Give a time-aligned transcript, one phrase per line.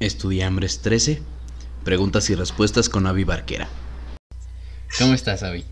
[0.00, 1.20] Estudiambres 13,
[1.84, 3.68] preguntas y respuestas con Avi Barquera.
[4.98, 5.62] ¿Cómo estás, Avi?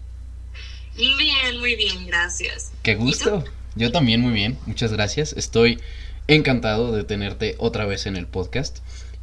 [0.95, 2.71] Bien, muy bien, gracias.
[2.83, 3.43] Qué gusto.
[3.75, 5.33] Yo también muy bien, muchas gracias.
[5.33, 5.81] Estoy
[6.27, 8.81] encantado de tenerte otra vez en el podcast.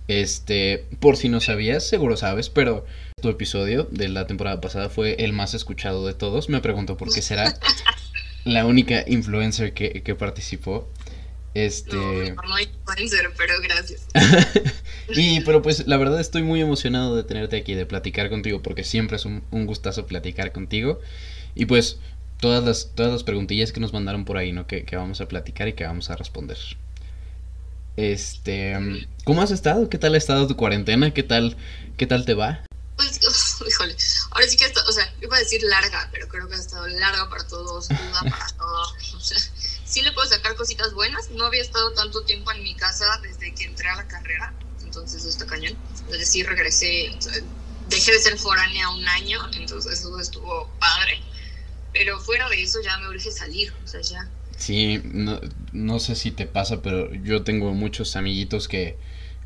[0.08, 2.88] Este, por si no sabías, seguro sabes, pero
[3.22, 6.50] tu episodio de la temporada pasada fue el más escuchado de todos.
[6.50, 7.54] Me pregunto por qué será
[8.44, 10.90] la única influencer que, que participó.
[11.56, 11.96] Este.
[11.96, 14.06] No, no influencer, pero gracias.
[15.10, 18.84] y, pero pues la verdad estoy muy emocionado de tenerte aquí, de platicar contigo, porque
[18.84, 21.00] siempre es un, un, gustazo platicar contigo.
[21.56, 21.98] Y pues
[22.42, 24.68] todas las, todas las preguntillas que nos mandaron por ahí, ¿no?
[24.68, 26.58] Que, que vamos a platicar y que vamos a responder.
[27.96, 29.90] Este, ¿cómo has estado?
[29.90, 31.14] ¿Qué tal ha estado tu cuarentena?
[31.14, 31.56] ¿Qué tal,
[31.96, 32.66] qué tal te va?
[32.98, 33.20] Pues,
[33.68, 33.96] híjole,
[34.32, 36.88] ahora sí que, está, o sea, iba a decir larga, pero creo que ha estado
[36.88, 38.94] larga para todos, duda para todos.
[39.16, 39.38] O sea,
[39.96, 41.30] sí le puedo sacar cositas buenas.
[41.32, 45.22] No había estado tanto tiempo en mi casa desde que entré a la carrera, entonces
[45.22, 45.78] eso está cañón.
[46.02, 47.12] Entonces sí regresé,
[47.88, 51.22] dejé de ser foránea un año, entonces eso estuvo padre.
[51.94, 54.30] Pero fuera de eso ya me urge salir, o sea, ya.
[54.58, 55.40] Sí, no,
[55.72, 58.98] no sé si te pasa, pero yo tengo muchos amiguitos que,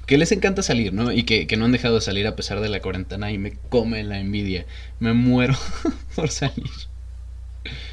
[0.07, 1.11] que les encanta salir, ¿no?
[1.11, 3.55] Y que, que, no han dejado de salir a pesar de la cuarentena y me
[3.69, 4.65] come la envidia.
[4.99, 5.55] Me muero
[6.15, 6.71] por salir.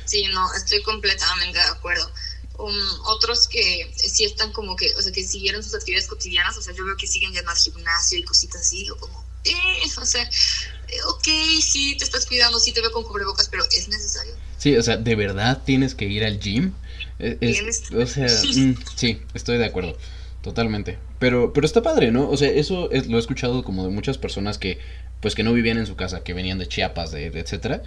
[0.07, 2.11] Sí, no, estoy completamente de acuerdo.
[2.59, 2.73] Um,
[3.07, 6.73] otros que sí están como que, o sea, que siguieron sus actividades cotidianas, o sea,
[6.75, 9.53] yo veo que siguen yendo al gimnasio y cositas así, o como, eh,
[10.01, 11.29] o sea, eh, ok,
[11.61, 14.33] sí, te estás cuidando, sí te veo con cubrebocas, pero ¿es necesario?
[14.57, 16.73] Sí, o sea, ¿de verdad tienes que ir al gym?
[17.19, 19.97] Es, es, o sea, mm, sí, estoy de acuerdo,
[20.43, 20.99] totalmente.
[21.19, 22.29] Pero, pero está padre, ¿no?
[22.29, 24.79] O sea, eso es, lo he escuchado como de muchas personas que,
[25.21, 27.83] pues, que no vivían en su casa, que venían de Chiapas, de, de etcétera,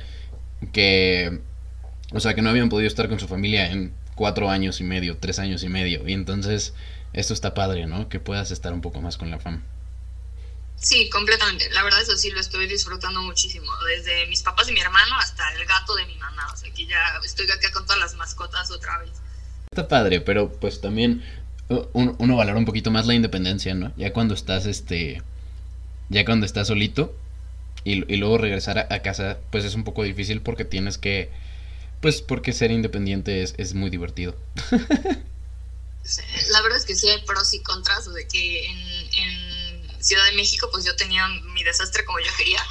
[0.73, 1.39] que,
[2.11, 5.15] o sea, que no habían podido estar con su familia en cuatro años y medio,
[5.17, 6.05] tres años y medio.
[6.05, 6.73] Y entonces,
[7.13, 8.09] esto está padre, ¿no?
[8.09, 9.63] Que puedas estar un poco más con la fama.
[10.75, 11.69] Sí, completamente.
[11.71, 13.71] La verdad, eso sí lo estoy disfrutando muchísimo.
[13.95, 16.45] Desde mis papás y mi hermano hasta el gato de mi mamá.
[16.53, 19.11] O sea, que ya estoy acá con todas las mascotas otra vez.
[19.71, 21.23] Está padre, pero pues también
[21.93, 23.93] uno, uno valora un poquito más la independencia, ¿no?
[23.95, 25.23] Ya cuando estás, este.
[26.09, 27.15] Ya cuando estás solito
[27.85, 31.29] y, y luego regresar a, a casa, pues es un poco difícil porque tienes que
[32.01, 34.35] pues porque ser independiente es, es muy divertido.
[36.51, 38.77] La verdad es que sí hay pros y contras, de que en,
[39.13, 39.49] en,
[40.01, 42.61] Ciudad de México pues yo tenía mi desastre como yo quería.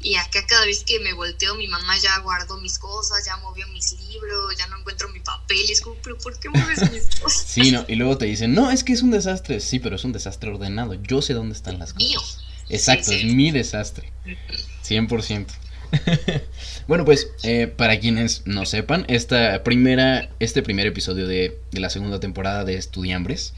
[0.00, 3.66] Y acá cada vez que me volteo, mi mamá ya guardó mis cosas, ya movió
[3.68, 5.58] mis libros, ya no encuentro mi papel.
[5.68, 7.44] Y es como, pero ¿por qué mueves mis cosas?
[7.48, 9.60] Sí, no, y luego te dicen, no, es que es un desastre.
[9.60, 10.94] Sí, pero es un desastre ordenado.
[10.94, 12.08] Yo sé dónde están las cosas.
[12.08, 12.20] Mío.
[12.68, 13.26] Exacto, sí, sí.
[13.26, 14.12] es mi desastre.
[14.84, 15.46] 100%.
[16.88, 21.90] bueno, pues eh, para quienes no sepan, esta primera, este primer episodio de, de la
[21.90, 23.54] segunda temporada de Estudiambres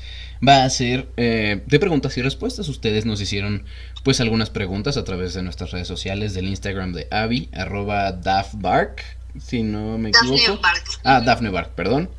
[0.47, 2.69] va a ser eh, de preguntas y respuestas.
[2.69, 3.65] Ustedes nos hicieron
[4.05, 9.05] pues algunas preguntas a través de nuestras redes sociales, del Instagram de Abby, arroba Dafbark,
[9.38, 10.37] si no me equivoco.
[10.37, 10.84] Daphne Bark.
[11.05, 12.11] Ah, Daphne Bark, perdón.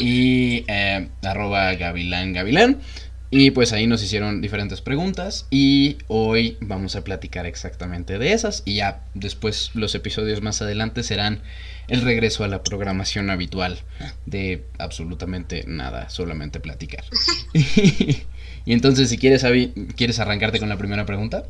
[0.00, 2.80] Y eh, arroba Gavilán Gavilán.
[3.30, 8.62] Y pues ahí nos hicieron diferentes preguntas y hoy vamos a platicar exactamente de esas
[8.64, 11.42] y ya después los episodios más adelante serán
[11.88, 13.82] el regreso a la programación habitual
[14.24, 17.04] de absolutamente nada, solamente platicar.
[17.52, 18.24] y
[18.66, 21.44] entonces si quieres, Abby, ¿quieres arrancarte con la primera pregunta?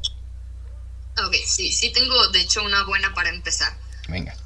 [1.25, 3.73] Ok, sí, sí tengo de hecho una buena para empezar.
[4.09, 4.37] Venga.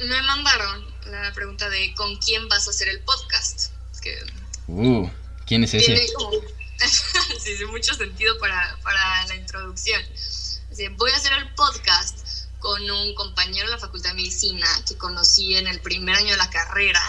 [0.00, 3.70] Me mandaron la pregunta de ¿con quién vas a hacer el podcast?
[3.92, 4.16] Es que...
[4.66, 5.08] Uh,
[5.46, 5.86] ¿quién es ese?
[5.86, 6.55] Tiene como
[7.46, 10.02] sí, sí, mucho sentido para, para la introducción.
[10.72, 12.18] Así, voy a hacer el podcast
[12.58, 16.36] con un compañero de la Facultad de Medicina que conocí en el primer año de
[16.36, 17.00] la carrera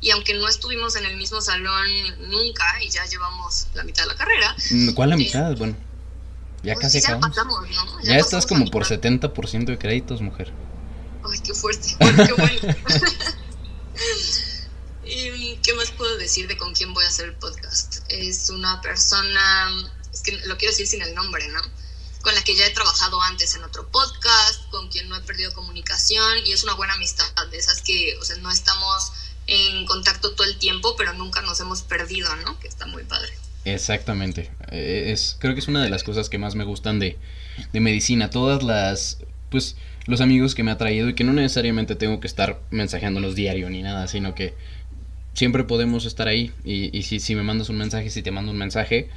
[0.00, 1.86] y aunque no estuvimos en el mismo salón
[2.30, 4.56] nunca y ya llevamos la mitad de la carrera.
[4.94, 5.52] ¿Cuál la mitad?
[5.52, 5.76] Eh, bueno,
[6.62, 7.36] ya pues casi ya acabamos.
[7.36, 8.02] pasamos, ¿no?
[8.02, 10.52] Ya, ya estás como por 70% de créditos, mujer.
[11.30, 11.96] Ay, qué fuerte.
[12.00, 12.60] Bueno, qué bueno.
[15.66, 17.96] ¿Y qué más puedo decir de con quién voy a hacer el podcast?
[18.08, 19.68] Es una persona,
[20.12, 21.60] es que lo quiero decir sin el nombre, ¿no?
[22.22, 25.52] Con la que ya he trabajado antes en otro podcast, con quien no he perdido
[25.54, 29.12] comunicación y es una buena amistad, de esas que, o sea, no estamos
[29.48, 32.60] en contacto todo el tiempo, pero nunca nos hemos perdido, ¿no?
[32.60, 33.32] Que está muy padre.
[33.64, 34.52] Exactamente.
[34.70, 37.18] Es, creo que es una de las cosas que más me gustan de,
[37.72, 38.30] de medicina.
[38.30, 39.18] Todas las,
[39.50, 39.74] pues,
[40.06, 43.68] los amigos que me ha traído y que no necesariamente tengo que estar mensajeándolos diario
[43.68, 44.54] ni nada, sino que
[45.36, 46.52] siempre podemos estar ahí.
[46.64, 49.08] Y, y si, si, me mandas un mensaje, si te mando un mensaje,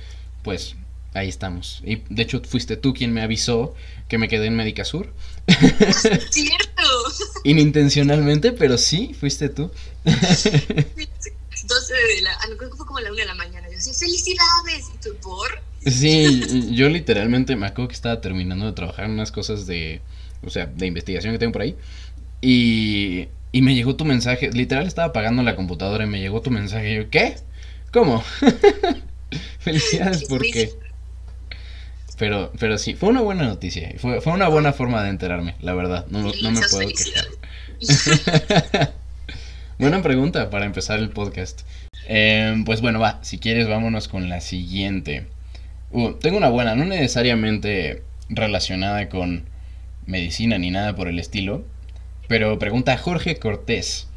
[0.44, 0.76] pues
[1.14, 1.82] ahí estamos.
[1.86, 3.74] Y de hecho fuiste tú quien me avisó
[4.08, 5.12] que me quedé en Médica Sur.
[5.48, 5.98] Es
[6.32, 6.84] cierto.
[7.44, 9.72] Inintencionalmente, pero sí, fuiste tú.
[10.04, 13.68] 12 de la, creo que fue como la 1 de la mañana.
[13.68, 14.88] Yo decía, felicidades.
[14.94, 15.62] Y tú, ¿por?
[15.86, 20.02] Sí, yo literalmente me acuerdo que estaba terminando de trabajar en unas cosas de,
[20.44, 21.78] o sea, de investigación que tengo por ahí.
[22.42, 26.52] Y, y me llegó tu mensaje, literal estaba apagando la computadora y me llegó tu
[26.52, 26.92] mensaje.
[26.92, 27.36] Y yo, ¿qué?
[27.92, 28.24] ¿Cómo?
[29.60, 30.72] Felicidades porque...
[32.18, 33.94] Pero, pero sí, fue una buena noticia.
[33.98, 36.06] Fue, fue una buena forma de enterarme, la verdad.
[36.10, 37.26] No, no me puedo quejar.
[39.80, 41.62] buena pregunta para empezar el podcast.
[42.08, 45.28] Em, pues bueno, va, si quieres vámonos con la siguiente.
[45.92, 49.46] Uh, tengo una buena, no necesariamente relacionada con
[50.06, 51.64] medicina ni nada por el estilo.
[52.30, 54.08] Pero pregunta Jorge Cortés.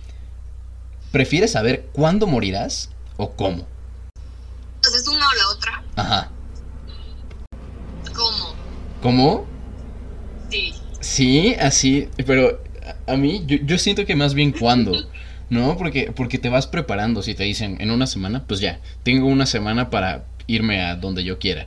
[1.10, 3.66] ¿Prefieres saber cuándo morirás o cómo?
[4.82, 5.82] ¿Es una o la otra?
[5.96, 6.30] Ajá.
[8.14, 8.54] ¿Cómo?
[9.00, 9.46] ¿Cómo?
[10.50, 10.74] Sí.
[11.00, 12.62] Sí, así, pero
[13.06, 14.92] a mí yo, yo siento que más bien cuándo.
[15.50, 15.76] ¿No?
[15.78, 17.22] Porque, porque te vas preparando.
[17.22, 21.24] Si te dicen en una semana, pues ya, tengo una semana para irme a donde
[21.24, 21.66] yo quiera.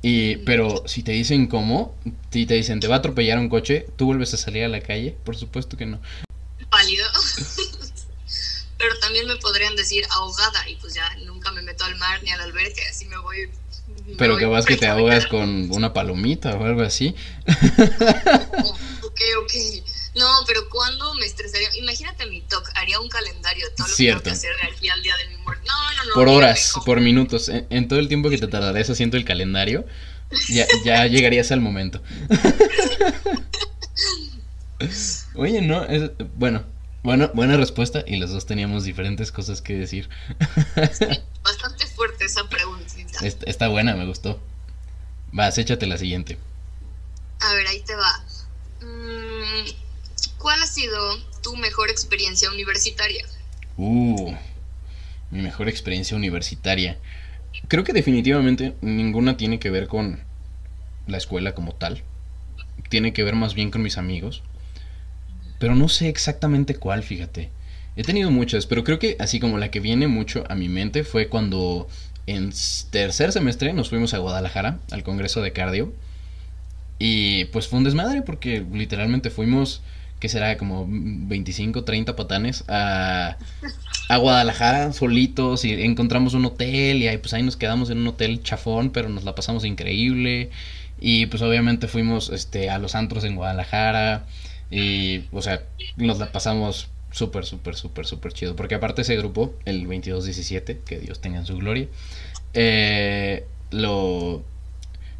[0.00, 1.96] Y, pero si te dicen cómo,
[2.30, 4.80] si te dicen te va a atropellar un coche, ¿tú vuelves a salir a la
[4.80, 5.16] calle?
[5.24, 6.00] Por supuesto que no.
[6.70, 7.06] Válido.
[8.78, 12.30] pero también me podrían decir ahogada y pues ya nunca me meto al mar ni
[12.30, 13.50] al albergue, así me voy
[14.16, 17.14] pero que vas que te ahogas con una palomita o algo así.
[17.46, 19.52] ok, ok.
[20.18, 21.68] No, pero ¿cuándo me estresaría?
[21.76, 24.24] Imagínate mi TOC, haría un calendario de todo lo Cierto.
[24.24, 25.66] que tengo que hacer de aquí al día de mi muerte.
[25.66, 26.14] No, no, no.
[26.14, 27.48] Por horas, por minutos.
[27.48, 29.86] En, en, todo el tiempo que te tardarías haciendo el calendario,
[30.48, 32.02] ya, ya llegarías al momento.
[35.34, 36.64] Oye, no, es, bueno,
[37.02, 40.08] bueno, buena respuesta y los dos teníamos diferentes cosas que decir.
[40.92, 41.06] Sí,
[41.42, 43.24] bastante fuerte esa preguntita.
[43.26, 44.40] Está, está buena, me gustó.
[45.32, 46.38] Vas, échate la siguiente.
[47.40, 48.24] A ver, ahí te va.
[48.80, 49.87] Mm,
[50.38, 50.96] ¿Cuál ha sido
[51.42, 53.24] tu mejor experiencia universitaria?
[53.76, 54.34] Uh,
[55.30, 56.98] mi mejor experiencia universitaria.
[57.68, 60.20] Creo que definitivamente ninguna tiene que ver con
[61.06, 62.02] la escuela como tal.
[62.88, 64.42] Tiene que ver más bien con mis amigos.
[65.58, 67.50] Pero no sé exactamente cuál, fíjate.
[67.96, 71.02] He tenido muchas, pero creo que así como la que viene mucho a mi mente
[71.02, 71.88] fue cuando
[72.26, 72.52] en
[72.90, 75.92] tercer semestre nos fuimos a Guadalajara al Congreso de Cardio.
[77.00, 79.82] Y pues fue un desmadre porque literalmente fuimos,
[80.20, 83.36] que será como 25, 30 patanes a,
[84.08, 88.08] a Guadalajara solitos y encontramos un hotel y ahí pues ahí nos quedamos en un
[88.08, 90.50] hotel chafón, pero nos la pasamos increíble.
[91.00, 94.26] Y pues obviamente fuimos este, a los antros en Guadalajara.
[94.70, 95.62] Y, o sea,
[95.96, 98.56] nos la pasamos súper, súper, súper, súper chido.
[98.56, 101.86] Porque aparte ese grupo, el 2217, que Dios tenga en su gloria,
[102.54, 104.42] eh, lo...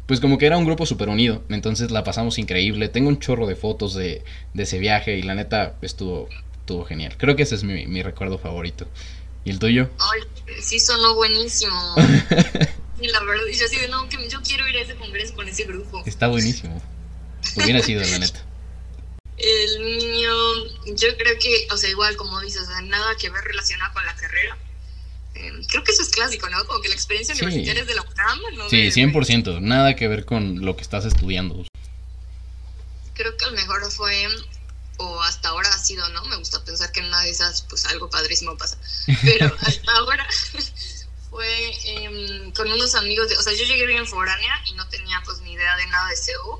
[0.09, 2.89] Pues como que era un grupo súper unido, entonces la pasamos increíble.
[2.89, 4.23] Tengo un chorro de fotos de,
[4.55, 7.15] de ese viaje y la neta estuvo, estuvo genial.
[7.15, 8.87] Creo que ese es mi, mi recuerdo favorito.
[9.45, 9.87] ¿Y el tuyo?
[9.99, 10.21] Ay,
[10.63, 11.93] sí sonó buenísimo.
[12.99, 15.47] y la verdad, yo así de, no, que yo quiero ir a ese congreso con
[15.47, 16.01] ese grupo.
[16.07, 16.81] Está buenísimo.
[17.55, 18.43] Hubiera sido, la neta.
[19.37, 20.33] El mío,
[20.87, 24.03] yo creo que, o sea, igual como dices, o sea, nada que ver relacionado con
[24.03, 24.57] la carrera.
[25.41, 26.65] Eh, creo que eso es clásico, ¿no?
[26.65, 27.41] Como que la experiencia Sí.
[27.43, 28.69] universitaria es de la UNAM, ¿no?
[28.69, 29.59] Sí, De- 100%.
[29.61, 31.63] Nada que ver con lo que estás estudiando.
[33.13, 34.27] Creo que el mejor fue,
[34.97, 36.23] o hasta ahora ha sido, ¿no?
[36.25, 38.77] Me gusta pensar que en una de esas, pues algo padrísimo pasa.
[39.23, 40.27] Pero hasta ahora
[41.29, 45.21] fue em, con unos amigos, de, o sea, yo llegué bien foránea y no tenía
[45.25, 46.59] pues ni idea de nada de CEU.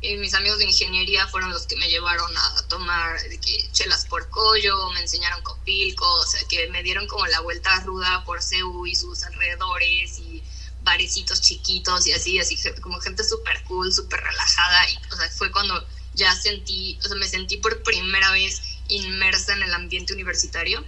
[0.00, 4.28] Y mis amigos de ingeniería fueron los que me llevaron a tomar que chelas por
[4.30, 8.86] collo, me enseñaron copilco, o sea, que me dieron como la vuelta ruda por CEU
[8.86, 10.42] y sus alrededores y
[10.82, 14.90] barecitos chiquitos y así, así como gente súper cool, súper relajada.
[14.90, 19.52] Y, o sea, fue cuando ya sentí, o sea, me sentí por primera vez inmersa
[19.54, 20.84] en el ambiente universitario.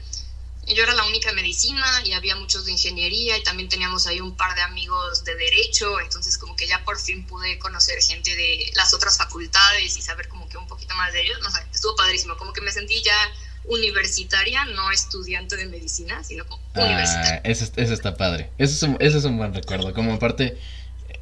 [0.74, 4.20] Yo era la única de medicina y había muchos de ingeniería y también teníamos ahí
[4.20, 8.34] un par de amigos de derecho, entonces como que ya por fin pude conocer gente
[8.36, 11.60] de las otras facultades y saber como que un poquito más de ellos, no sé,
[11.72, 13.16] estuvo padrísimo, como que me sentí ya
[13.64, 17.36] universitaria, no estudiante de medicina, sino como universitaria.
[17.36, 18.50] Ah, eso, eso está padre.
[18.58, 19.92] Eso es, un, eso es un buen recuerdo.
[19.92, 20.58] Como aparte,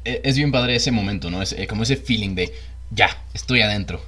[0.05, 1.41] e- es bien padre ese momento, ¿no?
[1.41, 2.53] Es, eh, como ese feeling de,
[2.91, 4.03] ya, estoy adentro.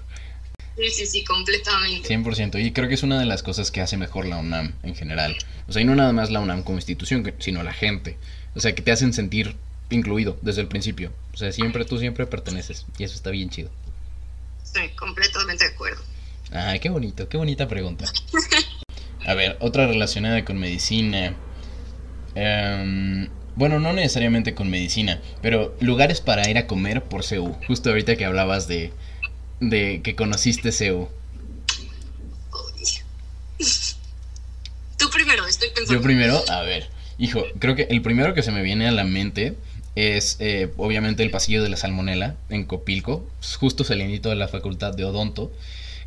[0.77, 2.07] Sí, sí, sí, completamente.
[2.07, 2.63] 100%.
[2.63, 5.35] Y creo que es una de las cosas que hace mejor la UNAM en general.
[5.67, 8.17] O sea, y no nada más la UNAM como institución, sino la gente.
[8.55, 9.55] O sea, que te hacen sentir
[9.89, 11.11] incluido desde el principio.
[11.33, 12.85] O sea, siempre tú siempre perteneces.
[12.97, 13.69] Y eso está bien chido.
[14.63, 16.01] Sí, completamente de acuerdo.
[16.51, 18.05] Ay, qué bonito, qué bonita pregunta.
[19.25, 21.35] A ver, otra relacionada con medicina.
[22.35, 27.55] Em, bueno, no necesariamente con medicina, pero lugares para ir a comer por CEU.
[27.67, 28.91] Justo ahorita que hablabas de,
[29.61, 31.07] de que conociste CEU.
[34.97, 35.93] Tú primero, estoy pensando.
[35.93, 39.03] Yo primero, a ver, hijo, creo que el primero que se me viene a la
[39.03, 39.55] mente
[39.95, 43.25] es eh, obviamente el pasillo de la Salmonela en Copilco,
[43.59, 45.51] justo saliendo de la facultad de Odonto,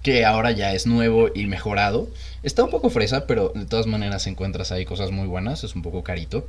[0.03, 2.09] que ahora ya es nuevo y mejorado.
[2.43, 5.83] Está un poco fresa, pero de todas maneras encuentras ahí cosas muy buenas, es un
[5.83, 6.47] poco carito.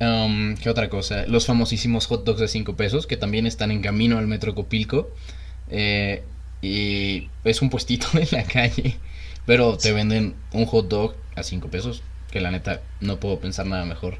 [0.00, 1.26] Um, ¿Qué otra cosa?
[1.26, 5.10] Los famosísimos hot dogs de 5 pesos, que también están en camino al metro Copilco.
[5.70, 6.22] Eh,
[6.66, 8.96] y es un puestito en la calle,
[9.46, 13.66] pero te venden un hot dog a 5 pesos, que la neta no puedo pensar
[13.66, 14.18] nada mejor.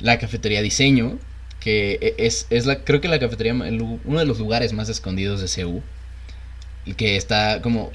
[0.00, 1.18] La cafetería Diseño,
[1.60, 5.40] que e, es, es la, creo que la cafetería, uno de los lugares más escondidos
[5.40, 5.82] de CEU,
[6.96, 7.90] que está como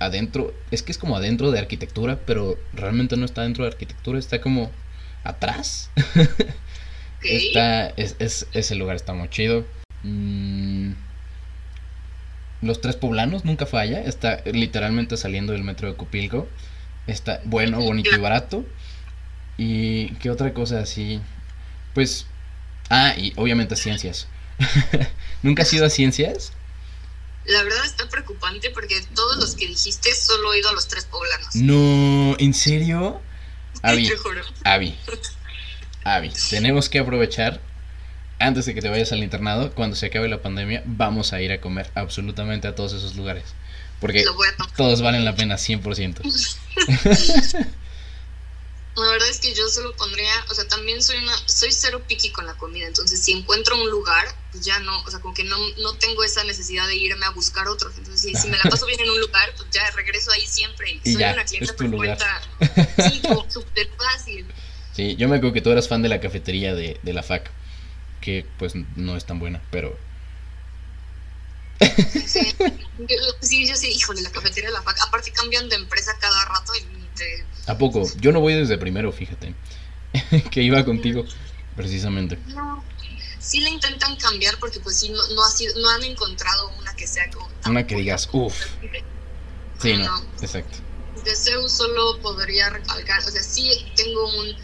[0.00, 4.18] adentro, es que es como adentro de arquitectura, pero realmente no está dentro de arquitectura,
[4.18, 4.70] está como
[5.22, 5.90] atrás.
[7.22, 9.64] está, es, es, ese lugar está muy chido.
[10.02, 10.92] Mm,
[12.62, 16.48] los tres poblanos nunca falla, está literalmente saliendo del metro de Copilco.
[17.06, 18.64] Está bueno, bonito y barato.
[19.58, 21.20] Y qué otra cosa así.
[21.94, 22.26] Pues
[22.94, 24.28] Ah, y obviamente ciencias.
[25.42, 26.52] ¿Nunca has ido a ciencias?
[27.46, 31.06] La verdad está preocupante porque todos los que dijiste solo he ido a los tres
[31.06, 31.54] poblanos.
[31.54, 33.22] No, ¿en serio?
[33.80, 34.12] Avi,
[34.64, 34.94] Avi,
[36.04, 37.62] Avi, tenemos que aprovechar
[38.46, 41.52] antes de que te vayas al internado, cuando se acabe la pandemia, vamos a ir
[41.52, 43.44] a comer absolutamente a todos esos lugares.
[44.00, 44.24] Porque
[44.76, 46.20] todos valen la pena 100%.
[48.94, 52.30] La verdad es que yo solo pondría, o sea, también soy una, soy cero piqui
[52.30, 55.44] con la comida, entonces si encuentro un lugar, pues ya no, o sea, como que
[55.44, 57.90] no, no tengo esa necesidad de irme a buscar otro.
[57.96, 61.00] Entonces, si, si me la paso bien en un lugar, pues ya regreso ahí siempre.
[61.02, 62.42] Y soy una clienta por cuenta.
[63.02, 64.46] Sí, súper fácil.
[64.94, 67.50] Sí, yo me acuerdo que tú eras fan de la cafetería de, de la FAC,
[68.22, 69.98] que pues no es tan buena, pero...
[72.26, 72.54] Sí,
[73.40, 74.96] sí, yo sí, híjole, la cafetería de la FAC.
[75.06, 77.02] Aparte cambian de empresa cada rato y
[77.66, 78.08] ¿A poco?
[78.18, 79.54] Yo no voy desde primero, fíjate.
[80.50, 81.24] que iba contigo,
[81.76, 82.38] precisamente.
[82.48, 82.82] No,
[83.38, 86.94] sí la intentan cambiar porque pues sí, no, no, ha sido, no han encontrado una
[86.94, 87.48] que sea como...
[87.66, 88.54] Una que digas, uff.
[89.80, 90.78] Sí, no, exacto.
[91.24, 94.56] De CEU solo podría recalcar, o sea, sí tengo un,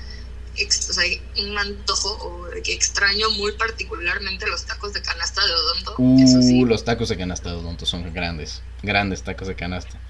[0.66, 1.04] o sea,
[1.38, 5.94] un antojo o que extraño muy particularmente los tacos de canasta de Odonto.
[5.98, 10.00] Uh, los tacos de canasta de Odonto son grandes, grandes tacos de canasta.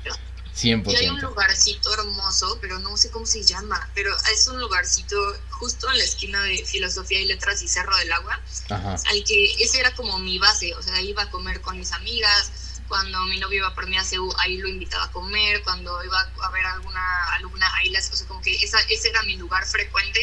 [0.58, 0.92] 100%.
[0.92, 5.16] Y hay un lugarcito hermoso, pero no sé cómo se llama, pero es un lugarcito
[5.50, 8.40] justo en la esquina de Filosofía y Letras y Cerro del Agua,
[8.70, 12.50] al que ese era como mi base, o sea, iba a comer con mis amigas,
[12.88, 16.18] cuando mi novio iba por mí a CEU, ahí lo invitaba a comer, cuando iba
[16.42, 19.64] a ver alguna alumna, ahí las, o sea, como que esa, ese era mi lugar
[19.66, 20.20] frecuente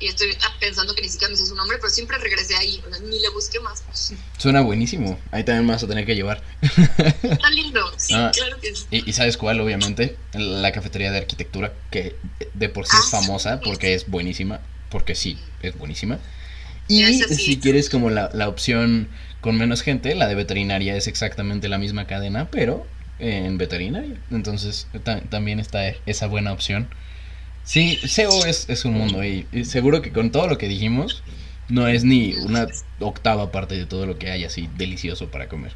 [0.00, 3.20] y estoy pensando que ni siquiera me sé su nombre, pero siempre regresé ahí, ni
[3.20, 3.84] le busqué más.
[4.38, 6.42] Suena buenísimo, ahí también me vas a tener que llevar.
[7.22, 8.86] Está lindo, sí, ah, claro que sí.
[8.90, 12.16] Y, sabes cuál, obviamente, la cafetería de arquitectura, que
[12.54, 16.18] de por sí es ah, famosa porque es buenísima, porque sí, es buenísima.
[16.88, 19.08] Y si quieres como la, la opción
[19.40, 22.86] con menos gente, la de veterinaria es exactamente la misma cadena, pero
[23.18, 24.18] en veterinaria.
[24.30, 24.86] Entonces
[25.28, 26.88] también está esa buena opción.
[27.64, 31.22] Sí, SEO es, es un mundo y, seguro que con todo lo que dijimos
[31.68, 32.66] no es ni una
[32.98, 35.74] octava parte de todo lo que hay así delicioso para comer.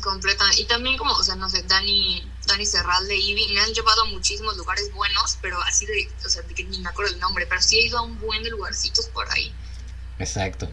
[0.00, 0.44] Completa.
[0.58, 4.02] Y también como, o sea, no sé, Dani, Dani Serral de Ivy me han llevado
[4.02, 7.20] a muchísimos lugares buenos, pero así de, o sea, de que ni me acuerdo el
[7.20, 9.52] nombre, pero sí he ido a un buen de lugarcitos por ahí.
[10.18, 10.68] Exacto.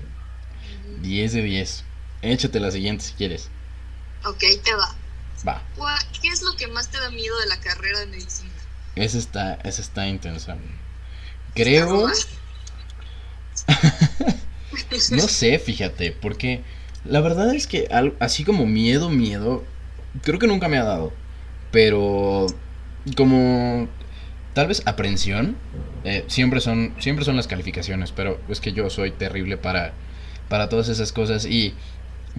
[1.01, 1.83] 10 de 10.
[2.23, 3.49] Échate la siguiente si quieres.
[4.25, 4.95] Ok, te va.
[5.47, 5.61] Va.
[6.21, 8.49] ¿Qué es lo que más te da miedo de la carrera de medicina?
[8.95, 10.55] Esa está, esa está intensa.
[11.53, 12.07] Creo.
[15.11, 16.61] no sé, fíjate, porque
[17.03, 17.89] la verdad es que
[18.19, 19.63] así como miedo, miedo,
[20.21, 21.11] creo que nunca me ha dado.
[21.71, 22.47] Pero
[23.17, 23.89] como
[24.53, 25.57] tal vez aprensión,
[26.05, 29.93] eh, siempre son siempre son las calificaciones, pero es que yo soy terrible para
[30.49, 31.73] para todas esas cosas y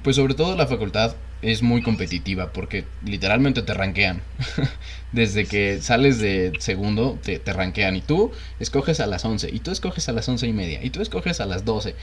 [0.03, 4.23] pues sobre todo la facultad es muy competitiva porque literalmente te ranquean.
[5.13, 9.61] Desde que sales de segundo te, te ranquean y tú escoges a las 11 y
[9.61, 11.95] tú escoges a las once y media y tú escoges a las 12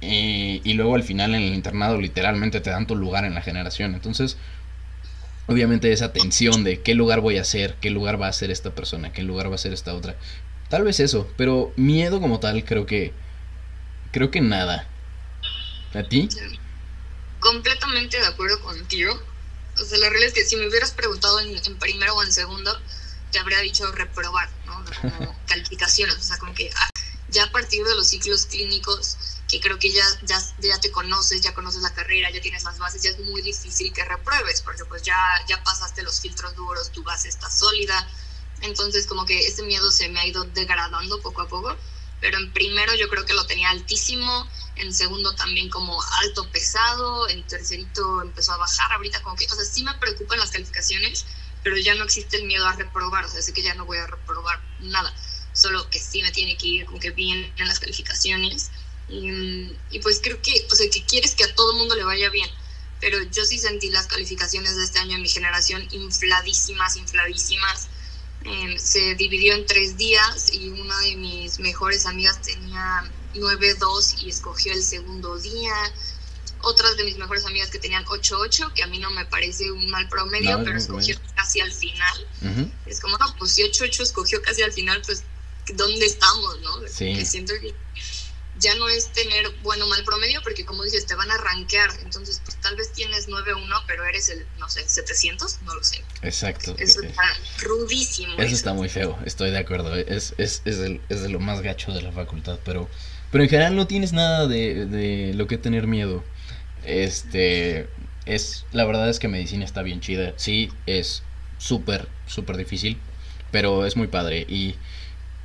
[0.00, 3.42] y, y luego al final en el internado literalmente te dan tu lugar en la
[3.42, 3.94] generación.
[3.94, 4.36] Entonces
[5.46, 8.70] obviamente esa tensión de qué lugar voy a hacer, qué lugar va a ser esta
[8.70, 10.14] persona, qué lugar va a ser esta otra.
[10.68, 13.12] Tal vez eso, pero miedo como tal creo que
[14.12, 14.86] creo que nada.
[15.94, 16.28] ¿A ti?
[17.40, 19.20] Completamente de acuerdo contigo.
[19.80, 22.76] O sea, la realidad es que si me hubieras preguntado en, primero o en segundo,
[23.30, 24.84] te habría dicho reprobar, ¿no?
[25.00, 26.16] Como calificaciones.
[26.16, 26.90] O sea, como que ah,
[27.28, 31.40] ya a partir de los ciclos clínicos, que creo que ya, ya, ya te conoces,
[31.40, 34.84] ya conoces la carrera, ya tienes las bases, ya es muy difícil que repruebes, porque
[34.84, 35.16] pues ya,
[35.48, 38.08] ya pasaste los filtros duros, tu base está sólida.
[38.60, 41.76] Entonces, como que ese miedo se me ha ido degradando poco a poco.
[42.20, 47.28] Pero en primero yo creo que lo tenía altísimo, en segundo también como alto pesado,
[47.28, 51.26] en tercerito empezó a bajar, ahorita como que, o sea, sí me preocupan las calificaciones,
[51.62, 53.98] pero ya no existe el miedo a reprobar, o sea, sé que ya no voy
[53.98, 55.14] a reprobar nada,
[55.52, 58.70] solo que sí me tiene que ir como que bien en las calificaciones.
[59.08, 62.28] Y, y pues creo que, o sea, que quieres que a todo mundo le vaya
[62.30, 62.48] bien,
[63.00, 67.88] pero yo sí sentí las calificaciones de este año en mi generación infladísimas, infladísimas.
[68.48, 74.30] Eh, se dividió en tres días y una de mis mejores amigas tenía 9-2 y
[74.30, 75.74] escogió el segundo día.
[76.60, 79.88] Otras de mis mejores amigas que tenían 8-8, que a mí no me parece un
[79.90, 82.26] mal promedio, pero escogió casi al final.
[82.86, 85.22] Es como, no, pues si 8-8 escogió casi al final, pues
[85.74, 86.60] ¿dónde estamos?
[86.62, 86.88] no?
[86.88, 87.24] Sí.
[87.24, 87.74] siento que
[88.58, 91.90] ya no es tener bueno o mal promedio, porque como dices, te van a rankear.
[92.02, 96.02] Entonces, pues tal vez tienes 9-1, pero eres el, no sé, 700, no lo sé.
[96.22, 96.74] Exacto.
[96.78, 97.22] Eso está
[97.62, 98.34] rudísimo.
[98.38, 99.94] Eso, está muy feo, estoy de acuerdo.
[99.94, 102.88] Es, es, es, es de lo más gacho de la facultad, pero,
[103.30, 106.24] pero en general no tienes nada de, de lo que tener miedo.
[106.84, 107.88] Este,
[108.26, 110.34] es, la verdad es que medicina está bien chida.
[110.36, 111.22] Sí, es
[111.58, 112.98] súper, súper difícil,
[113.50, 114.46] pero es muy padre.
[114.48, 114.76] Y,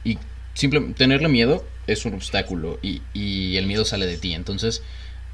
[0.04, 0.18] y
[0.54, 4.34] simple, tenerle miedo es un obstáculo y, y, el miedo sale de ti.
[4.34, 4.84] Entonces,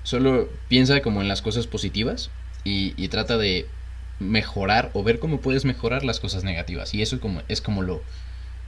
[0.04, 2.30] solo piensa como en las cosas positivas
[2.64, 3.68] y, y, trata de
[4.20, 6.94] mejorar o ver cómo puedes mejorar las cosas negativas.
[6.94, 8.02] Y eso es como, es como lo,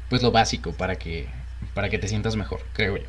[0.09, 1.29] pues lo básico para que,
[1.73, 3.07] para que te sientas mejor, creo yo.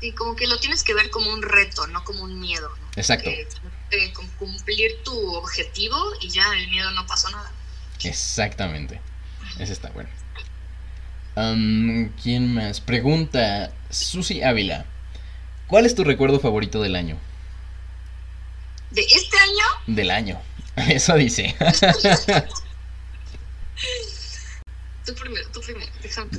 [0.00, 2.70] Y como que lo tienes que ver como un reto, no como un miedo.
[2.96, 3.30] Exacto.
[4.38, 7.50] cumplir tu objetivo y ya el miedo no pasó nada.
[8.02, 9.00] Exactamente.
[9.58, 10.08] Ese está bueno.
[12.22, 12.80] ¿Quién más?
[12.80, 14.84] Pregunta Susi Ávila.
[15.66, 17.16] ¿Cuál es tu recuerdo favorito del año?
[18.90, 19.64] ¿De este año?
[19.86, 20.40] Del año.
[20.76, 21.54] Eso dice.
[25.06, 25.90] tú primero, tú primero.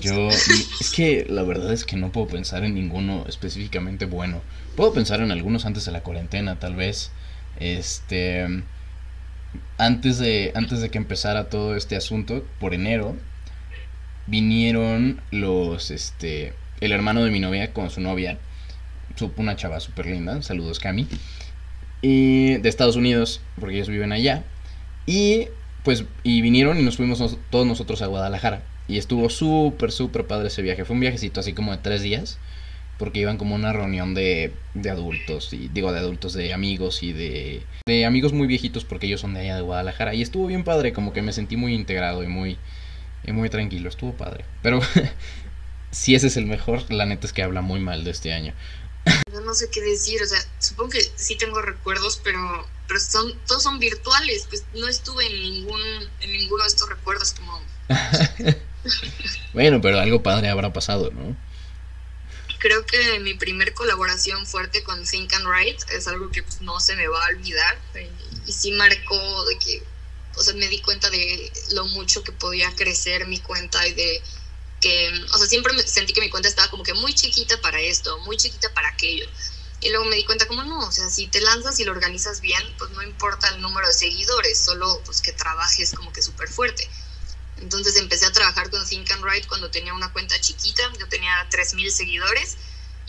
[0.01, 4.41] Yo, es que la verdad es que no puedo pensar en ninguno específicamente bueno.
[4.75, 7.11] Puedo pensar en algunos antes de la cuarentena, tal vez.
[7.59, 8.63] Este.
[9.77, 13.17] Antes de, antes de que empezara todo este asunto, por enero,
[14.27, 18.37] vinieron los, este, el hermano de mi novia con su novia,
[19.37, 21.07] una chava súper linda, saludos Cami,
[22.01, 24.43] y de Estados Unidos, porque ellos viven allá,
[25.05, 25.47] y
[25.83, 30.47] pues, y vinieron y nos fuimos todos nosotros a Guadalajara, y estuvo súper, súper padre
[30.47, 32.39] ese viaje, fue un viajecito así como de tres días,
[32.97, 37.13] porque iban como una reunión de, de adultos, y digo de adultos, de amigos y
[37.13, 40.63] de, de amigos muy viejitos, porque ellos son de allá de Guadalajara, y estuvo bien
[40.63, 42.57] padre, como que me sentí muy integrado y muy
[43.23, 44.45] y muy tranquilo, estuvo padre.
[44.61, 44.79] Pero
[45.91, 48.53] si ese es el mejor, la neta es que habla muy mal de este año.
[49.31, 53.33] Yo no sé qué decir, o sea, supongo que sí tengo recuerdos, pero, pero son,
[53.47, 55.81] todos son virtuales, pues no estuve en ningún,
[56.19, 57.61] en ninguno de estos recuerdos como...
[59.53, 61.35] bueno, pero algo padre habrá pasado, ¿no?
[62.59, 66.79] Creo que mi primer colaboración fuerte con Think and Write es algo que pues, no
[66.79, 69.83] se me va a olvidar y, y sí marcó de que
[70.35, 74.21] o sea, me di cuenta de lo mucho que podía crecer mi cuenta y de
[74.79, 78.17] que, o sea, siempre sentí que mi cuenta estaba como que muy chiquita para esto,
[78.19, 79.25] muy chiquita para aquello.
[79.79, 82.41] Y luego me di cuenta como no, o sea, si te lanzas y lo organizas
[82.41, 86.49] bien, pues no importa el número de seguidores, solo pues que trabajes como que súper
[86.49, 86.87] fuerte.
[87.57, 91.47] Entonces empecé a trabajar con Think and Write cuando tenía una cuenta chiquita, yo tenía
[91.49, 92.57] 3.000 seguidores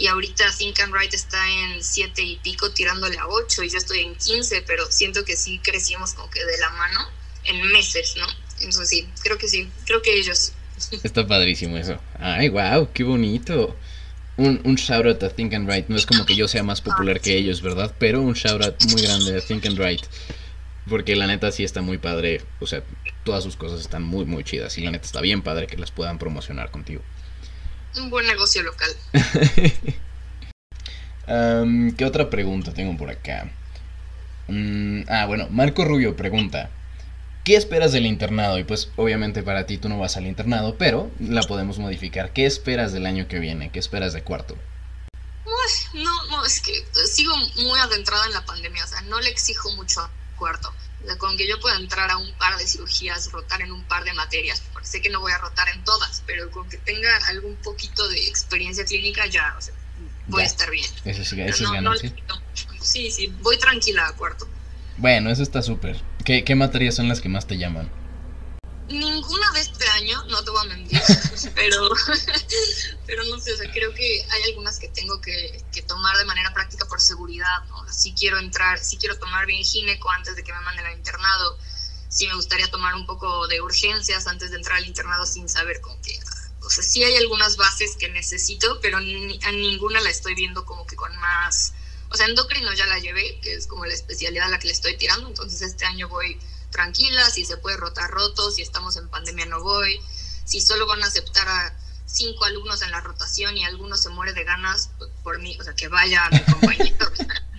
[0.02, 3.78] y ahorita Think and Write está en 7 y pico tirándole a 8 y yo
[3.78, 7.08] estoy en 15, pero siento que sí crecimos como que de la mano
[7.44, 8.26] en meses, ¿no?
[8.56, 10.54] Entonces sí, creo que sí, creo que ellos.
[11.04, 12.00] Está padrísimo eso.
[12.18, 13.76] Ay, wow, qué bonito.
[14.36, 15.86] Un, un shout out a Think and Write.
[15.88, 17.94] No es como que yo sea más popular que ellos, ¿verdad?
[18.00, 20.02] Pero un shout out muy grande a Think and Write.
[20.88, 22.42] Porque la neta sí está muy padre.
[22.58, 22.82] O sea,
[23.22, 24.76] todas sus cosas están muy, muy chidas.
[24.78, 27.02] Y la neta está bien padre que las puedan promocionar contigo.
[27.96, 28.90] Un buen negocio local.
[31.96, 33.50] ¿Qué otra pregunta tengo por acá?
[34.48, 36.70] Mm, ah, bueno, Marco Rubio pregunta.
[37.44, 38.58] ¿Qué esperas del internado?
[38.58, 42.32] Y pues obviamente para ti tú no vas al internado, pero la podemos modificar.
[42.32, 43.70] ¿Qué esperas del año que viene?
[43.70, 44.56] ¿Qué esperas de cuarto?
[45.94, 46.72] no, no, es que
[47.06, 50.72] sigo muy adentrada en la pandemia, o sea, no le exijo mucho a cuarto.
[51.18, 54.12] Con que yo pueda entrar a un par de cirugías, rotar en un par de
[54.12, 57.56] materias, porque sé que no voy a rotar en todas, pero con que tenga algún
[57.56, 59.74] poquito de experiencia clínica ya, o sea,
[60.28, 60.88] voy a estar bien.
[61.04, 62.14] Eso sí, eso es ganancia.
[62.80, 64.48] sí, sí, voy tranquila a cuarto.
[64.96, 66.00] Bueno, eso está súper.
[66.24, 67.90] ¿Qué, ¿Qué materias son las que más te llaman?
[68.92, 71.00] Ninguna de este año, no te voy a mentir,
[71.54, 71.88] pero,
[73.06, 76.24] pero no sé, o sea, creo que hay algunas que tengo que, que tomar de
[76.24, 77.90] manera práctica por seguridad, ¿no?
[77.92, 81.58] Si quiero entrar, si quiero tomar bien gineco antes de que me manden al internado,
[82.08, 85.80] si me gustaría tomar un poco de urgencias antes de entrar al internado sin saber
[85.80, 86.20] con qué,
[86.64, 90.64] o sea, sí hay algunas bases que necesito, pero ni, a ninguna la estoy viendo
[90.64, 91.72] como que con más,
[92.10, 94.72] o sea, endocrino ya la llevé, que es como la especialidad a la que le
[94.72, 96.38] estoy tirando, entonces este año voy
[96.72, 100.00] tranquila, si se puede rotar roto, si estamos en pandemia no voy,
[100.44, 104.32] si solo van a aceptar a cinco alumnos en la rotación y alguno se muere
[104.32, 107.06] de ganas pues, por mí, o sea, que vaya a mi compañero.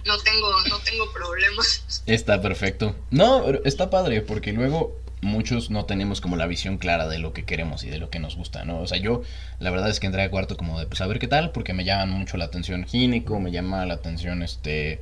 [0.05, 2.03] no tengo, no tengo problemas.
[2.05, 2.95] Está perfecto.
[3.09, 7.45] No, está padre, porque luego muchos no tenemos como la visión clara de lo que
[7.45, 8.81] queremos y de lo que nos gusta, ¿no?
[8.81, 9.23] O sea, yo
[9.59, 11.73] la verdad es que entré a cuarto como de, pues a ver qué tal, porque
[11.73, 15.01] me llaman mucho la atención gínico, me llama la atención este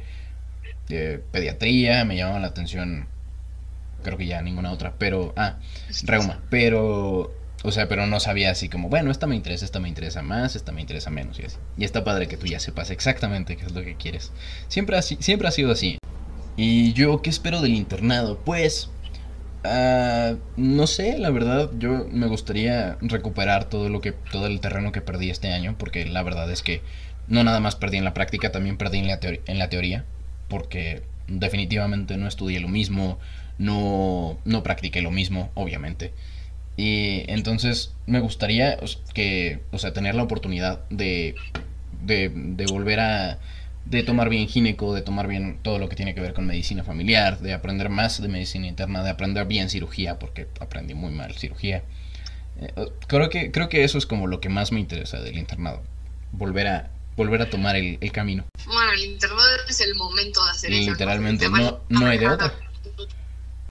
[0.88, 3.08] de pediatría, me llama la atención
[4.02, 5.58] creo que ya ninguna otra, pero ah,
[6.04, 7.34] reuma, pero
[7.64, 10.56] o sea, pero no sabía así como, bueno, esta me interesa, esta me interesa más,
[10.56, 11.58] esta me interesa menos y así.
[11.78, 14.32] Y está padre que tú ya sepas exactamente qué es lo que quieres.
[14.68, 16.00] Siempre ha, siempre ha sido así.
[16.58, 18.40] ¿Y yo qué espero del internado?
[18.40, 18.90] Pues,
[19.64, 24.92] uh, no sé, la verdad, yo me gustaría recuperar todo lo que, todo el terreno
[24.92, 26.82] que perdí este año, porque la verdad es que
[27.28, 30.06] no nada más perdí en la práctica, también perdí en la, en la teoría,
[30.48, 33.20] porque definitivamente no estudié lo mismo,
[33.62, 36.13] no, no practiqué lo mismo, obviamente.
[36.78, 38.80] Y entonces me gustaría
[39.13, 41.36] que, o sea, tener la oportunidad de,
[42.02, 43.39] de, de volver a,
[43.86, 46.84] de tomar bien gineco, de tomar bien todo lo que tiene que ver con medicina
[46.84, 51.36] familiar, de aprender más de medicina interna, de aprender bien cirugía, porque aprendí muy mal
[51.36, 51.84] cirugía.
[52.60, 52.74] Eh,
[53.08, 55.84] creo, que, creo que eso es como lo que más me interesa del internado,
[56.32, 58.43] volver a, volver a tomar el, el camino.
[58.65, 60.91] Bueno, el internado es el momento de hacer eso.
[60.91, 62.52] Literalmente, no, no hay de otra.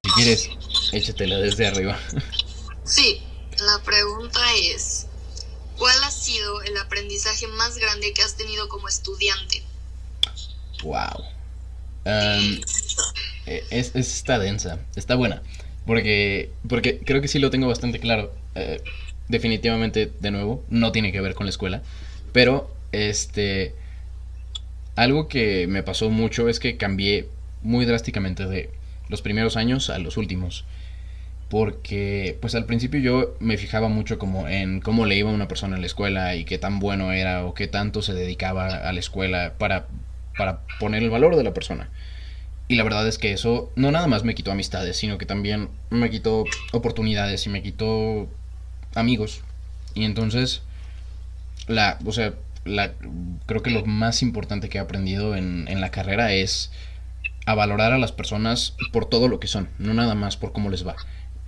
[0.02, 0.50] Si quieres,
[0.92, 1.98] échatela desde arriba.
[2.84, 3.20] Sí,
[3.58, 4.40] la pregunta
[4.74, 5.06] es,
[5.76, 9.62] ¿cuál ha sido el aprendizaje más grande que has tenido como estudiante?
[10.82, 11.22] Wow.
[12.06, 12.60] Um,
[13.46, 15.42] e, es, está densa, está buena.
[15.86, 18.34] Porque, porque creo que sí lo tengo bastante claro.
[18.54, 18.82] Eh,
[19.28, 21.82] definitivamente, de nuevo, no tiene que ver con la escuela.
[22.32, 23.74] Pero, este.
[24.96, 27.28] Algo que me pasó mucho es que cambié
[27.62, 28.70] muy drásticamente de
[29.10, 30.64] los primeros años a los últimos
[31.50, 35.74] porque pues al principio yo me fijaba mucho como en cómo le iba una persona
[35.74, 39.00] en la escuela y qué tan bueno era o qué tanto se dedicaba a la
[39.00, 39.88] escuela para,
[40.38, 41.90] para poner el valor de la persona.
[42.68, 45.70] Y la verdad es que eso no nada más me quitó amistades, sino que también
[45.90, 48.28] me quitó oportunidades y me quitó
[48.94, 49.42] amigos.
[49.94, 50.62] Y entonces,
[51.66, 52.92] la, o sea, la,
[53.46, 56.70] creo que lo más importante que he aprendido en, en la carrera es
[57.46, 60.70] a valorar a las personas por todo lo que son, no nada más por cómo
[60.70, 60.96] les va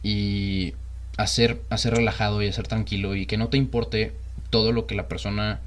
[0.03, 0.75] y
[1.17, 4.13] hacer, hacer relajado y hacer tranquilo y que no te importe
[4.51, 5.61] todo lo que la persona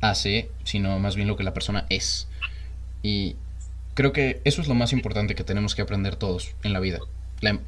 [0.00, 2.28] hace, sino más bien lo que la persona es.
[3.02, 3.36] Y
[3.94, 6.98] creo que eso es lo más importante que tenemos que aprender todos en la vida.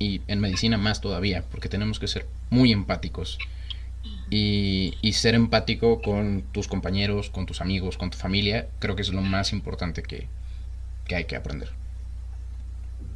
[0.01, 3.39] y en medicina más todavía, porque tenemos que ser muy empáticos.
[4.31, 9.13] Y, ser empático con tus compañeros, con tus amigos, con tu familia, creo que es
[9.13, 10.27] lo más importante que,
[11.11, 11.69] que hay que aprender.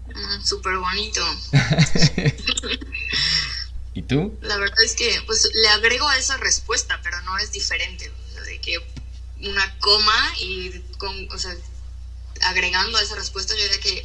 [0.09, 1.25] Mm, súper bonito.
[3.95, 4.37] ¿Y tú?
[4.43, 8.11] La verdad es que, pues, le agrego a esa respuesta, pero no es diferente.
[8.47, 8.79] de que
[9.43, 11.55] una coma y con, o sea,
[12.43, 14.03] agregando a esa respuesta, yo diría que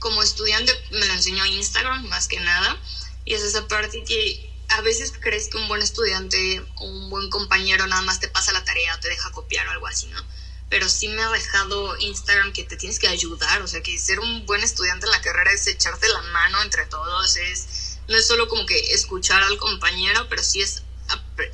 [0.00, 2.78] como estudiante me lo enseñó Instagram más que nada.
[3.24, 7.30] Y es esa parte que a veces crees que un buen estudiante o un buen
[7.30, 10.22] compañero nada más te pasa la tarea o te deja copiar o algo así, ¿no?
[10.70, 14.20] Pero sí me ha dejado Instagram que te tienes que ayudar, o sea, que ser
[14.20, 18.26] un buen estudiante en la carrera es echarte la mano entre todos, es no es
[18.26, 20.82] solo como que escuchar al compañero, pero sí es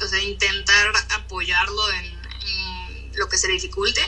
[0.01, 2.21] o sea, intentar apoyarlo en,
[3.15, 4.01] lo que se le dificulte.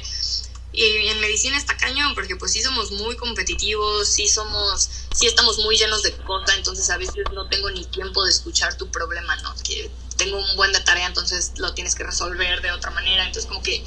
[0.72, 5.58] Y en medicina está cañón, porque pues sí somos muy competitivos, sí somos, sí estamos
[5.58, 9.36] muy llenos de cosas, entonces a veces no tengo ni tiempo de escuchar tu problema,
[9.42, 9.54] ¿no?
[9.64, 13.50] Que tengo un buen de tarea, entonces lo tienes que resolver de otra manera, entonces
[13.50, 13.84] como que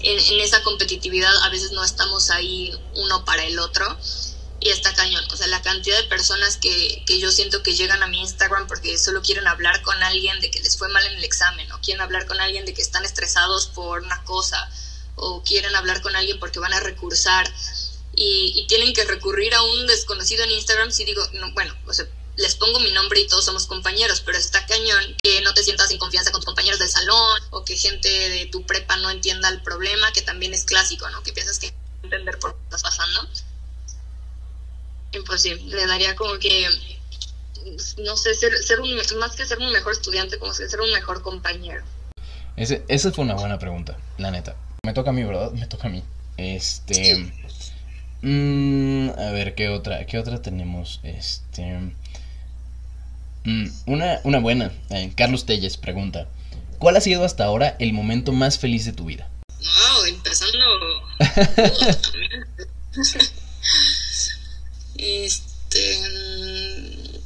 [0.00, 3.98] en, esa competitividad a veces no estamos ahí uno para el otro
[4.60, 5.24] y está cañón.
[5.32, 8.66] O sea, la cantidad de personas que, que, yo siento que llegan a mi Instagram
[8.66, 11.80] porque solo quieren hablar con alguien de que les fue mal en el examen, o
[11.80, 14.70] quieren hablar con alguien de que están estresados por una cosa,
[15.14, 17.52] o quieren hablar con alguien porque van a recursar
[18.18, 20.90] y, tienen que recurrir a un desconocido en Instagram.
[20.90, 22.06] Si digo, no, bueno, o sea,
[22.38, 25.90] les pongo mi nombre y todos somos compañeros, pero está cañón que no te sientas
[25.90, 29.48] en confianza con tus compañeros del salón o que gente de tu prepa no entienda
[29.48, 31.22] el problema, que también es clásico, ¿no?
[31.24, 31.74] Que piensas que
[32.04, 33.28] entender por qué estás pasando.
[35.12, 36.68] Imposible, le daría como que,
[37.98, 41.22] no sé, ser, ser un, más que ser un mejor estudiante, como ser un mejor
[41.22, 41.82] compañero.
[42.56, 44.54] Ese, esa fue una buena pregunta, la neta.
[44.84, 45.50] Me toca a mí, ¿verdad?
[45.52, 46.04] Me toca a mí.
[46.36, 47.32] Este...
[48.22, 50.06] Mm, a ver, ¿qué otra?
[50.06, 51.00] ¿Qué otra tenemos?
[51.02, 51.94] Este...
[53.48, 54.70] Mm, una, una buena.
[54.90, 56.28] Eh, Carlos Telles pregunta,
[56.78, 59.30] ¿Cuál ha sido hasta ahora el momento más feliz de tu vida?
[59.58, 60.58] Wow, empezando.
[64.96, 65.98] este.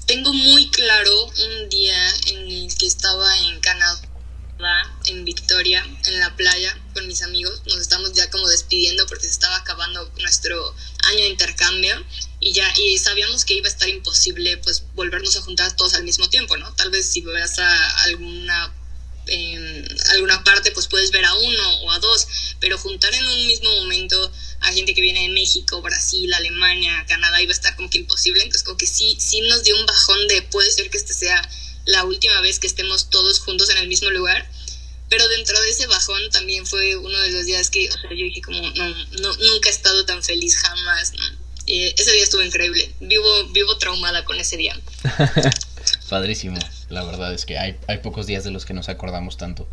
[0.07, 1.97] Tengo muy claro un día
[2.29, 4.01] en el que estaba en Canadá,
[5.07, 7.63] en Victoria, en la playa, con mis amigos.
[7.67, 11.95] Nos estamos ya como despidiendo porque se estaba acabando nuestro año de intercambio
[12.41, 16.05] y ya y sabíamos que iba a estar imposible pues volvernos a juntar todos al
[16.05, 16.73] mismo tiempo, ¿no?
[16.75, 18.73] Tal vez si vas a alguna
[19.27, 22.27] en alguna parte pues puedes ver a uno o a dos,
[22.61, 27.41] pero juntar en un mismo momento a gente que viene de México, Brasil, Alemania, Canadá
[27.41, 30.27] iba a estar como que imposible, entonces como que sí, sí nos dio un bajón
[30.29, 31.49] de puede ser que este sea
[31.85, 34.49] la última vez que estemos todos juntos en el mismo lugar,
[35.09, 38.25] pero dentro de ese bajón también fue uno de los días que, o sea, yo
[38.25, 38.89] dije como, no,
[39.21, 41.13] no nunca he estado tan feliz jamás,
[41.67, 44.79] ese día estuvo increíble, vivo, vivo traumada con ese día.
[46.09, 46.59] Padrísimo.
[46.89, 49.69] La verdad es que hay, hay pocos días de los que nos acordamos tanto.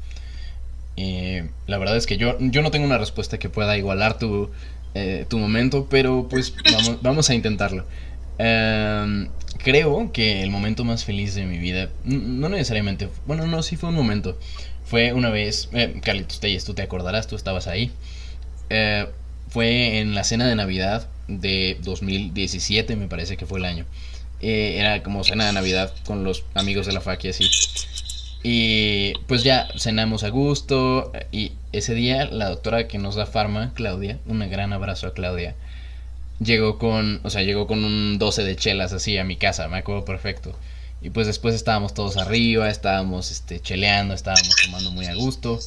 [0.96, 4.52] la verdad es que yo, yo no tengo una respuesta que pueda igualar tu,
[4.96, 7.86] eh, tu momento, pero pues vamos, vamos a intentarlo.
[8.40, 13.76] Em, creo que el momento más feliz de mi vida, no necesariamente, bueno, no, sí
[13.76, 14.40] fue un momento.
[14.86, 17.92] Fue una vez, eh, Carlitos Telles, tú te acordarás, tú estabas ahí.
[18.70, 19.08] Eh,
[19.50, 23.86] fue en la cena de Navidad de 2017, me parece que fue el año.
[24.42, 27.50] Eh, era como cena de Navidad con los amigos de la fac y así.
[28.42, 31.12] Y pues ya cenamos a gusto.
[31.32, 35.56] Y ese día la doctora que nos da farma, Claudia, un gran abrazo a Claudia,
[36.40, 39.78] llegó con, o sea, llegó con un 12 de chelas así a mi casa, me
[39.78, 40.56] acuerdo perfecto.
[41.02, 45.60] Y pues después estábamos todos arriba, estábamos este, cheleando, estábamos tomando muy a gusto.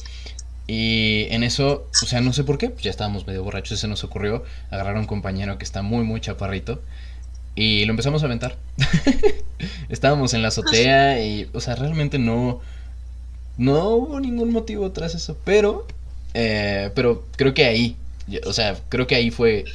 [0.67, 3.87] Y en eso, o sea, no sé por qué, pues ya estábamos medio borrachos, se
[3.87, 6.81] nos ocurrió agarrar a un compañero que está muy, muy chaparrito
[7.55, 8.57] y lo empezamos a aventar.
[9.89, 12.61] Estábamos en la azotea y, o sea, realmente no,
[13.57, 15.37] no hubo ningún motivo tras eso.
[15.43, 15.85] Pero,
[16.33, 17.95] eh, pero creo que ahí,
[18.45, 19.65] o sea, creo que ahí fue,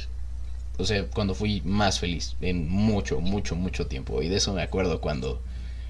[0.79, 4.23] o sea, cuando fui más feliz en mucho, mucho, mucho tiempo.
[4.23, 5.41] Y de eso me acuerdo cuando,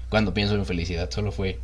[0.08, 1.10] cuando pienso en felicidad.
[1.10, 1.60] Solo fue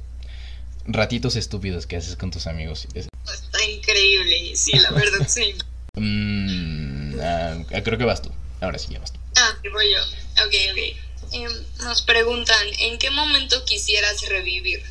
[0.87, 2.87] ratitos estúpidos que haces con tus amigos.
[2.95, 5.55] Está increíble, sí, la verdad, sí.
[5.99, 8.31] Mm, ah, creo que vas tú.
[8.61, 9.19] Ahora sí, ya vas tú.
[9.37, 10.03] Ah, voy yo.
[10.45, 11.33] Ok, ok.
[11.33, 11.51] Em,
[11.85, 14.83] nos preguntan, ¿en qué momento quisieras revivir?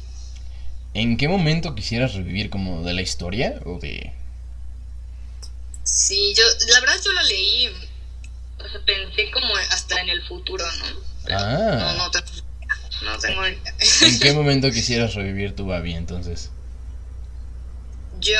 [0.95, 2.49] ¿En qué momento quisieras revivir?
[2.49, 4.13] ¿Como de la historia o de...?
[5.83, 7.69] Sí, yo, la verdad yo lo leí,
[8.65, 10.85] o sea, pensé como hasta en el futuro, ¿no?
[11.35, 11.77] ah.
[11.79, 12.27] No, no, tengo,
[13.03, 13.45] no tengo...
[13.45, 16.49] ¿En qué momento quisieras revivir tu Babi entonces?
[18.19, 18.39] Yo,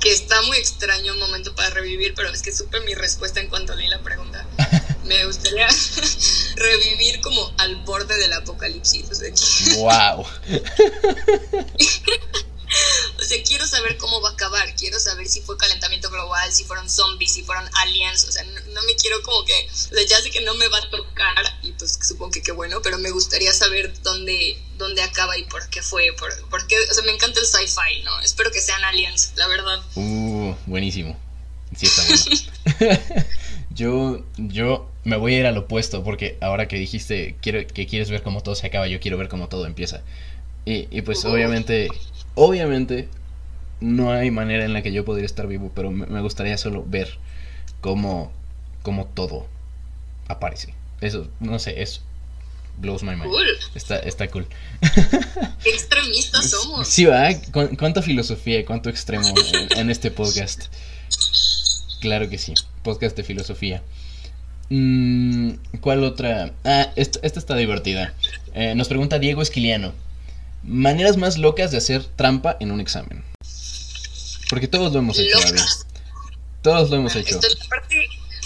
[0.00, 3.48] que está muy extraño un momento para revivir, pero es que supe mi respuesta en
[3.48, 4.46] cuanto leí la pregunta.
[5.04, 5.66] me gustaría
[6.56, 9.08] revivir como al borde del apocalipsis.
[9.76, 10.26] ¡Wow!
[13.18, 16.64] o sea, quiero saber cómo va a acabar, quiero saber si fue calentamiento global, si
[16.64, 20.20] fueron zombies, si fueron aliens, o sea, no, me quiero como que, o sea, ya
[20.20, 23.10] sé que no me va a tocar y pues supongo que qué bueno, pero me
[23.10, 27.12] gustaría saber dónde, dónde acaba y por qué fue, por, por qué, o sea, me
[27.12, 28.20] encanta el sci-fi, ¿no?
[28.20, 29.80] Espero que sean aliens, la verdad.
[29.94, 31.18] Uh, buenísimo.
[31.76, 33.24] Sí está bueno.
[33.70, 38.10] yo, yo me voy a ir al opuesto porque ahora que dijiste quiero, que quieres
[38.10, 40.02] ver cómo todo se acaba, yo quiero ver cómo todo empieza.
[40.64, 41.88] Y, y pues obviamente,
[42.38, 43.08] obviamente
[43.80, 47.18] no hay manera en la que yo podría estar vivo, pero me, gustaría solo ver
[47.80, 48.32] cómo,
[48.82, 49.46] cómo todo
[50.26, 50.74] aparece.
[51.00, 52.02] Eso, no sé, eso
[52.80, 53.32] blows my mind.
[53.74, 54.46] Está, está cool.
[55.62, 56.88] Qué extremistas somos.
[56.88, 57.28] Sí, va,
[57.76, 59.26] cuánta filosofía y cuánto extremo
[59.76, 60.66] en este podcast.
[62.00, 63.82] Claro que sí, podcast de filosofía.
[64.70, 66.52] Mm, ¿Cuál otra?
[66.64, 68.14] Ah, esta, está divertida.
[68.54, 69.92] Eh, nos pregunta Diego Esquiliano.
[70.62, 73.24] Maneras más locas de hacer trampa en un examen.
[74.50, 75.38] Porque todos lo hemos hecho,
[76.62, 77.38] Todos lo hemos ah, hecho.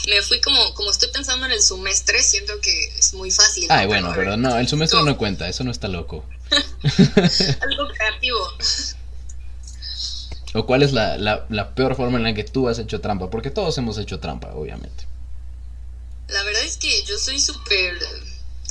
[0.09, 3.67] me fui como, como estoy pensando en el semestre, siento que es muy fácil.
[3.71, 6.25] Ay, bueno, pero no, el semestre no cuenta, eso no está loco.
[6.51, 8.39] Algo creativo.
[10.55, 13.31] ¿O cuál es la, la peor forma en la que tú has hecho trampa?
[13.31, 15.07] Porque todos hemos hecho trampa, obviamente.
[16.29, 17.99] La verdad es que yo soy súper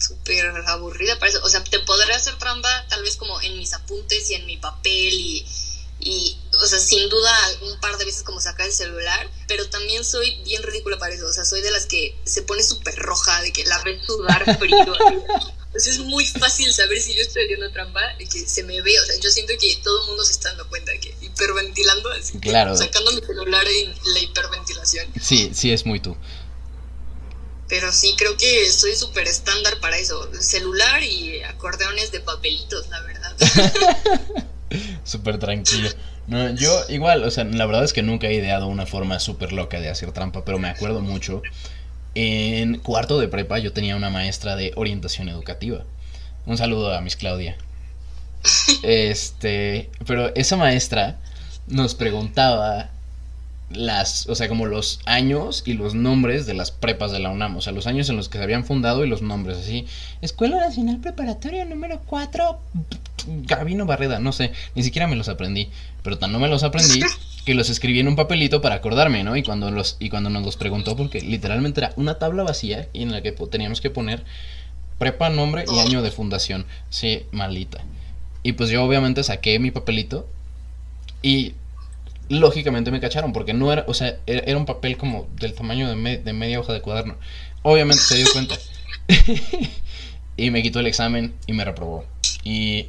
[0.02, 1.42] súper aburrida para eso.
[1.44, 4.58] O sea, te podré hacer trampa tal vez como en mis apuntes y en mi
[4.58, 5.46] papel y,
[6.00, 10.04] y, o sea, sin duda un par de veces como sacar el celular, pero también
[10.04, 11.28] soy bien ridícula para eso.
[11.28, 14.58] O sea, soy de las que se pone súper roja, de que la ves sudar
[14.58, 14.78] frío.
[15.72, 19.00] Entonces es muy fácil saber si yo estoy haciendo trampa y que se me ve.
[19.00, 22.38] O sea, yo siento que todo el mundo se está dando cuenta que hiperventilando, así
[22.40, 22.76] claro.
[22.76, 25.08] sacando mi celular en la hiperventilación.
[25.22, 26.18] Sí, sí, es muy tú.
[27.72, 30.30] Pero sí, creo que soy súper estándar para eso.
[30.42, 33.34] Celular y acordeones de papelitos, la verdad.
[35.06, 35.90] súper tranquilo.
[36.28, 39.54] No, yo igual, o sea, la verdad es que nunca he ideado una forma súper
[39.54, 41.42] loca de hacer trampa, pero me acuerdo mucho.
[42.14, 45.86] En cuarto de prepa yo tenía una maestra de orientación educativa.
[46.46, 47.56] Un saludo a Miss Claudia.
[48.84, 51.22] Este, pero esa maestra
[51.68, 52.90] nos preguntaba
[53.74, 57.58] las, o sea, como los años y los nombres de las prepas de la UNAM,
[57.58, 59.86] o sea, los años en los que se habían fundado y los nombres, así.
[60.22, 62.60] Escuela Nacional Preparatoria número 4,
[63.44, 65.70] Gabino Barreda, no sé, ni siquiera me los aprendí,
[66.04, 67.02] pero tan no me los aprendí
[67.46, 69.36] que los escribí en un papelito para acordarme, ¿no?
[69.36, 73.04] Y cuando los y cuando nos los preguntó porque literalmente era una tabla vacía y
[73.04, 74.24] en la que teníamos que poner
[74.98, 76.66] prepa, nombre y año de fundación.
[76.90, 77.84] Sí, malita.
[78.44, 80.28] Y pues yo obviamente saqué mi papelito
[81.24, 81.54] y
[82.32, 86.18] lógicamente me cacharon porque no era, o sea, era, un papel como del tamaño de,
[86.18, 87.18] de media hoja de cuaderno.
[87.62, 88.56] Obviamente se dio cuenta.
[90.38, 92.06] y me quitó el examen y me reprobó.
[92.44, 92.88] Y,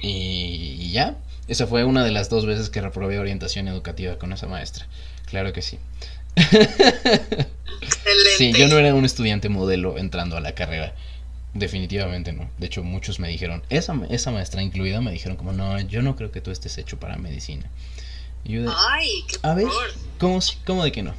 [0.00, 1.16] y, ya,
[1.48, 4.86] esa fue una de las dos veces que reprobé orientación educativa con esa maestra.
[5.26, 5.78] Claro que sí.
[8.38, 10.94] sí, yo no era un estudiante modelo entrando a la carrera.
[11.52, 12.50] Definitivamente no.
[12.58, 16.16] De hecho, muchos me dijeron, esa, esa maestra incluida me dijeron como, no, yo no
[16.16, 17.70] creo que tú estés hecho para medicina.
[18.48, 19.66] Ay, qué A ver,
[20.18, 21.14] ¿cómo, ¿cómo, de que no?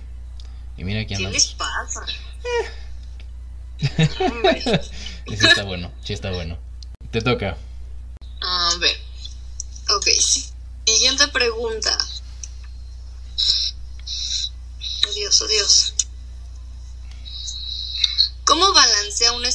[0.77, 2.05] Y mira aquí ¿Qué les pasa?
[3.79, 6.57] sí está bueno, sí está bueno.
[7.11, 7.57] Te toca.
[8.41, 8.97] A ver.
[9.95, 10.07] Ok,
[10.85, 11.97] Siguiente pregunta.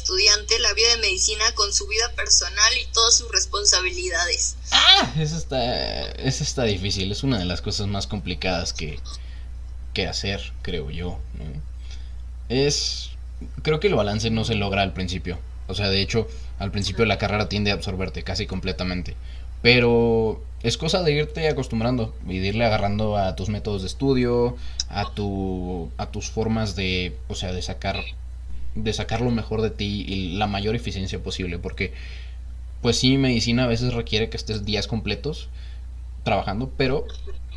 [0.02, 4.56] Estudiante la vida de medicina con su vida personal y todas sus responsabilidades?
[4.72, 7.12] Ah, eso está, eso está difícil.
[7.12, 8.98] Es una de las cosas más complicadas que,
[9.94, 11.18] que hacer, creo yo.
[12.48, 13.10] Es,
[13.62, 15.38] creo que el balance no se logra al principio.
[15.68, 16.26] O sea, de hecho,
[16.58, 19.14] al principio la carrera tiende a absorberte casi completamente.
[19.62, 24.56] Pero es cosa de irte acostumbrando y de irle agarrando a tus métodos de estudio,
[24.88, 28.02] a tu a tus formas de, o sea, de sacar
[28.74, 31.92] de sacar lo mejor de ti y la mayor eficiencia posible, porque
[32.82, 35.48] pues sí, medicina a veces requiere que estés días completos
[36.24, 37.06] trabajando, pero,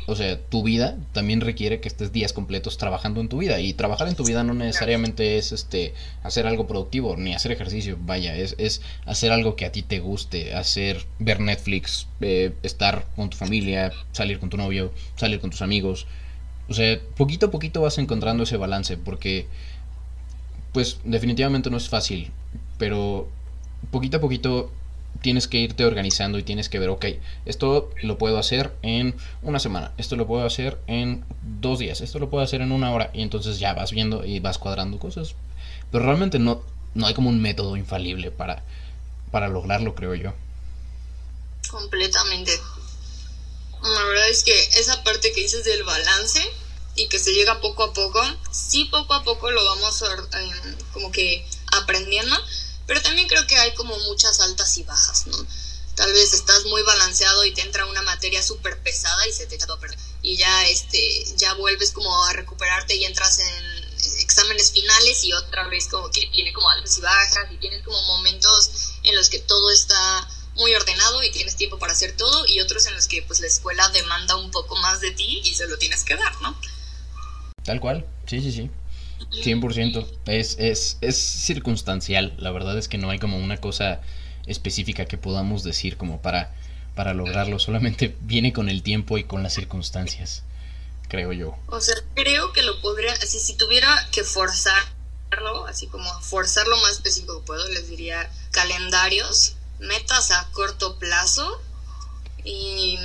[0.06, 3.58] o sea, tu vida también requiere que estés días completos trabajando en tu vida.
[3.60, 7.98] Y trabajar en tu vida no necesariamente es este hacer algo productivo, ni hacer ejercicio,
[8.00, 13.06] vaya, es, es hacer algo que a ti te guste, hacer, ver Netflix, eh, estar
[13.16, 16.06] con tu familia, salir con tu novio, salir con tus amigos.
[16.68, 19.46] O sea, poquito a poquito vas encontrando ese balance, porque
[20.76, 22.30] pues definitivamente no es fácil,
[22.76, 23.30] pero
[23.90, 24.70] poquito a poquito
[25.22, 27.06] tienes que irte organizando y tienes que ver, ok,
[27.46, 32.18] esto lo puedo hacer en una semana, esto lo puedo hacer en dos días, esto
[32.18, 35.34] lo puedo hacer en una hora y entonces ya vas viendo y vas cuadrando cosas.
[35.90, 36.62] Pero realmente no,
[36.92, 38.62] no hay como un método infalible para,
[39.30, 40.34] para lograrlo, creo yo.
[41.70, 42.52] Completamente.
[43.82, 46.42] La verdad es que esa parte que dices del balance,
[46.96, 51.12] y que se llega poco a poco, sí poco a poco lo vamos eh, como
[51.12, 52.34] que aprendiendo,
[52.86, 55.36] pero también creo que hay como muchas altas y bajas, ¿no?
[55.94, 59.54] Tal vez estás muy balanceado y te entra una materia súper pesada y se te
[59.54, 59.98] echa todo a perder.
[60.20, 63.86] Y ya, este, ya vuelves como a recuperarte y entras en
[64.18, 68.00] exámenes finales y otra vez como que tiene como altas y bajas y tienes como
[68.02, 68.70] momentos
[69.04, 72.86] en los que todo está muy ordenado y tienes tiempo para hacer todo y otros
[72.86, 75.78] en los que pues la escuela demanda un poco más de ti y se lo
[75.78, 76.58] tienes que dar, ¿no?
[77.66, 78.70] Tal cual, sí, sí, sí.
[79.32, 80.06] 100%.
[80.26, 82.34] Es, es, es circunstancial.
[82.38, 84.00] La verdad es que no hay como una cosa
[84.46, 86.54] específica que podamos decir como para,
[86.94, 87.58] para lograrlo.
[87.58, 90.44] Solamente viene con el tiempo y con las circunstancias,
[91.08, 91.56] creo yo.
[91.66, 96.76] O sea, creo que lo podría, así si tuviera que forzarlo, así como forzar lo
[96.78, 101.60] más específico que puedo, les diría calendarios, metas a corto plazo
[102.46, 102.98] y,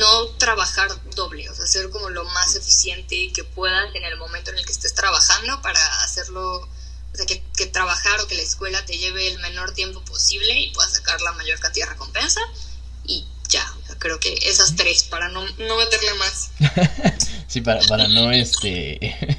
[0.00, 4.50] no trabajar doble, o sea, ser como lo más eficiente que puedas en el momento
[4.50, 8.84] en el que estés trabajando para hacerlo, o sea, que, trabajar o que la escuela
[8.84, 12.40] te lleve el menor tiempo posible y puedas sacar la mayor cantidad de recompensa
[13.04, 13.64] y ya,
[13.98, 16.50] creo que esas tres para no, no meterle más.
[17.46, 18.98] sí, para, para no este...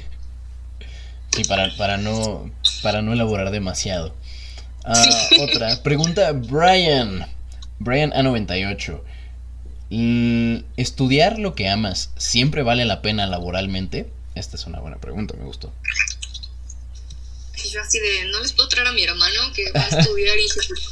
[1.34, 2.50] sí, para, para no
[2.82, 4.14] para no elaborar demasiado.
[4.84, 7.26] Ah, otra pregunta Brian.
[7.78, 9.02] Brian A98.
[9.96, 14.10] Mm, ¿Estudiar lo que amas siempre vale la pena laboralmente?
[14.34, 15.72] Esta es una buena pregunta, me gustó.
[17.64, 20.36] Y yo así de, ¿no les puedo traer a mi hermano que va a estudiar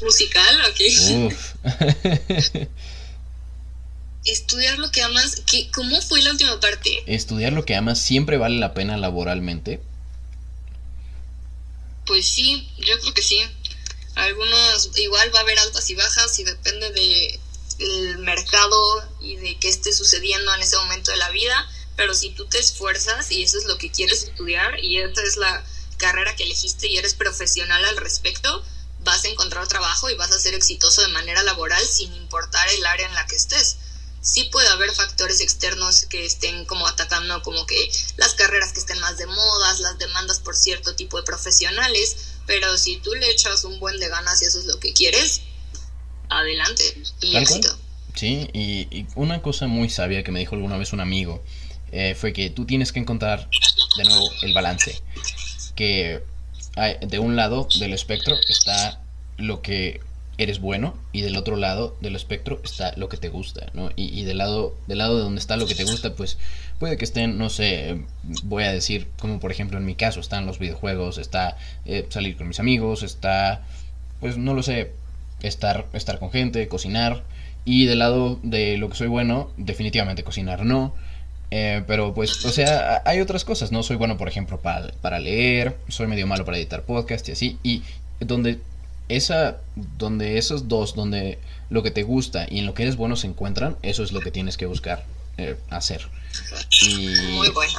[0.02, 0.86] musical aquí?
[4.24, 7.02] Estudiar lo que amas, ¿qué, ¿cómo fue la última parte?
[7.06, 9.80] Estudiar lo que amas siempre vale la pena laboralmente.
[12.06, 13.40] Pues sí, yo creo que sí.
[14.14, 17.40] Algunos, igual va a haber altas y bajas y depende de
[17.82, 22.30] el mercado y de qué esté sucediendo en ese momento de la vida, pero si
[22.30, 25.64] tú te esfuerzas y eso es lo que quieres estudiar y esta es la
[25.98, 28.64] carrera que elegiste y eres profesional al respecto,
[29.00, 32.86] vas a encontrar trabajo y vas a ser exitoso de manera laboral sin importar el
[32.86, 33.76] área en la que estés.
[34.20, 39.00] Sí puede haber factores externos que estén como atacando como que las carreras que estén
[39.00, 42.16] más de modas, las demandas por cierto tipo de profesionales,
[42.46, 45.40] pero si tú le echas un buen de ganas y eso es lo que quieres,
[46.38, 46.82] adelante
[47.20, 47.68] y éxito.
[48.14, 51.42] Sí, y, una cosa muy sabia que me dijo alguna vez un amigo
[51.92, 53.48] eh, fue que tú tienes que encontrar
[53.96, 55.00] de nuevo el balance.
[55.74, 56.22] Que
[57.00, 59.00] de un lado del espectro está
[59.36, 60.00] lo que
[60.38, 63.90] eres bueno y del otro lado del espectro está lo que te gusta, ¿no?
[63.96, 66.38] Y, del lado del lado de donde está lo que te gusta, pues
[66.78, 68.02] puede que estén, no sé,
[68.44, 72.36] voy a decir, como por ejemplo en mi caso, están los videojuegos, está eh, salir
[72.36, 73.66] con mis amigos, está,
[74.20, 74.92] pues no lo sé,
[75.42, 77.22] estar, estar con gente, cocinar.
[77.64, 80.94] Y del lado de lo que soy bueno, definitivamente cocinar no.
[81.50, 83.82] Eh, pero pues, o sea, hay otras cosas, ¿no?
[83.82, 87.58] Soy bueno, por ejemplo, para, para leer, soy medio malo para editar podcast y así.
[87.62, 87.82] Y
[88.20, 88.58] donde
[89.08, 89.58] esa,
[89.98, 91.38] donde esos dos, donde
[91.70, 94.20] lo que te gusta y en lo que eres bueno se encuentran, eso es lo
[94.20, 95.04] que tienes que buscar
[95.38, 96.08] eh, hacer.
[96.86, 97.78] Y, Muy bueno.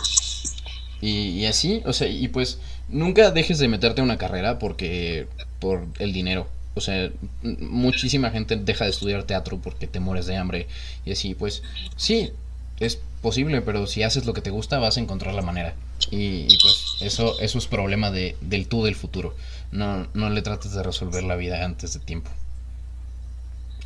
[1.02, 5.28] Y, y, así, o sea, y pues nunca dejes de meterte a una carrera porque
[5.60, 6.48] por el dinero.
[6.76, 7.12] O sea,
[7.42, 10.68] muchísima gente deja de estudiar teatro porque te mueres de hambre
[11.06, 11.62] y así, pues
[11.96, 12.32] sí,
[12.80, 15.76] es posible, pero si haces lo que te gusta vas a encontrar la manera.
[16.12, 19.36] Y, pues eso, eso es problema de, del tú del futuro.
[19.72, 22.30] No, no le trates de resolver la vida antes de tiempo.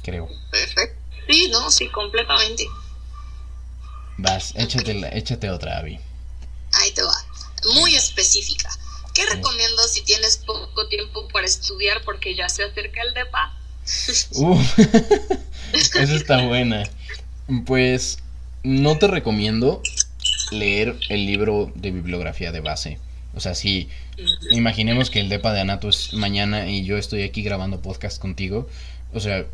[0.04, 0.30] Creo.
[0.52, 0.98] Perfecto.
[1.30, 2.64] Sí, no, sí, completamente.
[4.18, 6.00] Vas, échate, échate otra, Abby.
[6.74, 7.14] Ahí te va.
[7.76, 8.70] Muy específica.
[9.18, 13.52] ¿Qué recomiendo si tienes poco tiempo para estudiar porque ya se acerca el DEPA?
[14.36, 14.62] Uh,
[15.74, 16.88] esa está buena.
[17.66, 18.20] Pues
[18.62, 19.82] no te recomiendo
[20.52, 23.00] leer el libro de bibliografía de base.
[23.34, 23.90] O sea, si
[24.52, 28.70] imaginemos que el DEPA de Anato es mañana y yo estoy aquí grabando podcast contigo,
[29.16, 29.48] o sea,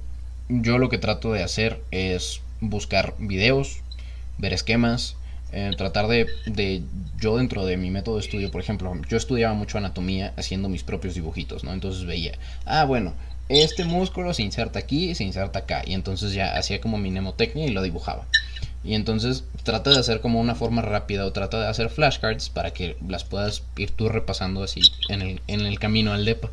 [0.50, 3.78] yo lo que trato de hacer es buscar videos,
[4.38, 5.16] ver esquemas,
[5.54, 6.82] eh, tratar de, de,
[7.20, 10.84] yo dentro de mi método de estudio, por ejemplo, yo estudiaba mucho anatomía haciendo mis
[10.84, 11.72] propios dibujitos, ¿no?
[11.74, 12.34] Entonces veía,
[12.66, 13.14] ah, bueno,
[13.50, 17.68] este músculo se inserta aquí, se inserta acá, y entonces ya hacía como mi mnemotecnia
[17.68, 18.26] y lo dibujaba.
[18.84, 22.72] Y entonces trata de hacer como una forma rápida o trata de hacer flashcards para
[22.72, 26.50] que las puedas ir tú repasando así en el, en el camino al DEPA.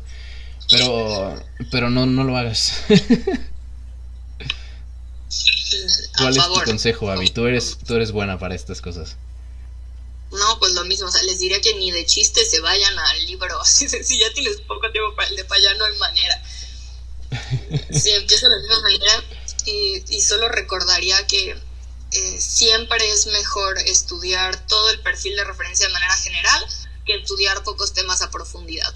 [0.69, 1.35] Pero,
[1.71, 2.85] pero no, no lo hagas.
[6.17, 7.29] ¿Cuál es tu consejo, Abby?
[7.29, 9.15] Tú eres, tú eres buena para estas cosas.
[10.31, 13.25] No, pues lo mismo, o sea, les diría que ni de chiste se vayan al
[13.25, 13.63] libro.
[13.65, 13.87] si
[14.19, 16.43] ya tienes poco tiempo para el DEPA, ya no hay manera.
[17.91, 19.23] Si empieza de la misma manera,
[19.65, 21.55] y, y solo recordaría que
[22.11, 26.65] eh, siempre es mejor estudiar todo el perfil de referencia de manera general
[27.05, 28.93] que estudiar pocos temas a profundidad.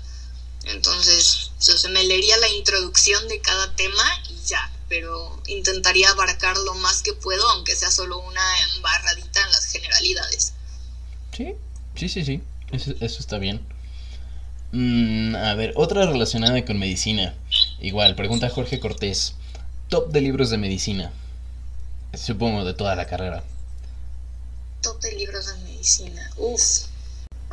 [0.66, 6.76] Entonces, se me leería la introducción de cada tema y ya, pero intentaría abarcar lo
[6.76, 10.54] más que puedo, aunque sea solo una embarradita en las generalidades.
[11.36, 11.56] Sí,
[11.96, 12.42] sí, sí, sí,
[12.72, 13.66] eso, está bien.
[14.72, 17.34] Mm, a ver, otra relacionada con medicina.
[17.80, 19.36] Igual, pregunta Jorge Cortés.
[19.90, 21.12] Top de libros de medicina.
[22.14, 23.44] Supongo de toda la carrera.
[24.82, 26.32] Top de libros de medicina.
[26.38, 26.62] Uf.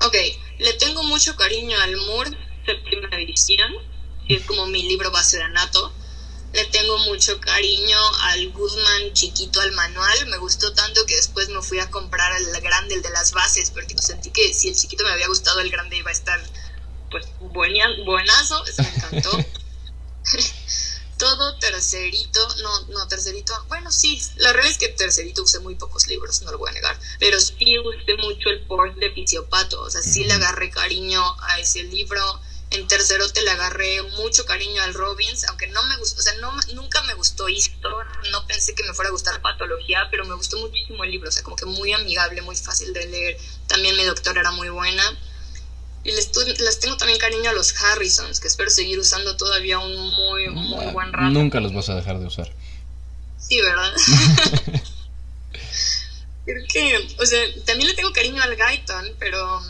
[0.05, 0.17] Ok,
[0.59, 2.31] le tengo mucho cariño al Moore,
[2.67, 3.73] séptima edición,
[4.29, 5.93] es como mi libro base de anato.
[6.53, 10.27] Le tengo mucho cariño al Guzmán chiquito al manual.
[10.27, 13.71] Me gustó tanto que después me fui a comprar el grande, el de las bases,
[13.71, 16.43] porque sentí que si el chiquito me había gustado, el grande iba a estar
[17.11, 18.65] pues buenazo.
[18.67, 19.31] Eso me encantó.
[21.23, 26.09] todo tercerito, no, no, tercerito, bueno, sí, la realidad es que tercerito usé muy pocos
[26.09, 29.89] libros, no lo voy a negar, pero sí usé mucho el port de Fisiopato, o
[29.89, 32.41] sea, sí le agarré cariño a ese libro.
[32.73, 36.35] En tercero te le agarré mucho cariño al Robbins, aunque no me gustó, o sea,
[36.41, 37.91] no, nunca me gustó esto,
[38.31, 41.33] no pensé que me fuera a gustar patología, pero me gustó muchísimo el libro, o
[41.33, 43.37] sea, como que muy amigable, muy fácil de leer.
[43.67, 45.03] También mi doctora era muy buena.
[46.05, 50.11] Y les, les, tengo también cariño a los Harrisons, que espero seguir usando todavía un
[50.11, 51.31] muy, muy buen rato.
[51.31, 52.53] Nunca los vas a dejar de usar.
[53.39, 53.95] Sí, ¿verdad?
[56.45, 59.63] Creo que, o sea, también le tengo cariño al Gaitan, pero,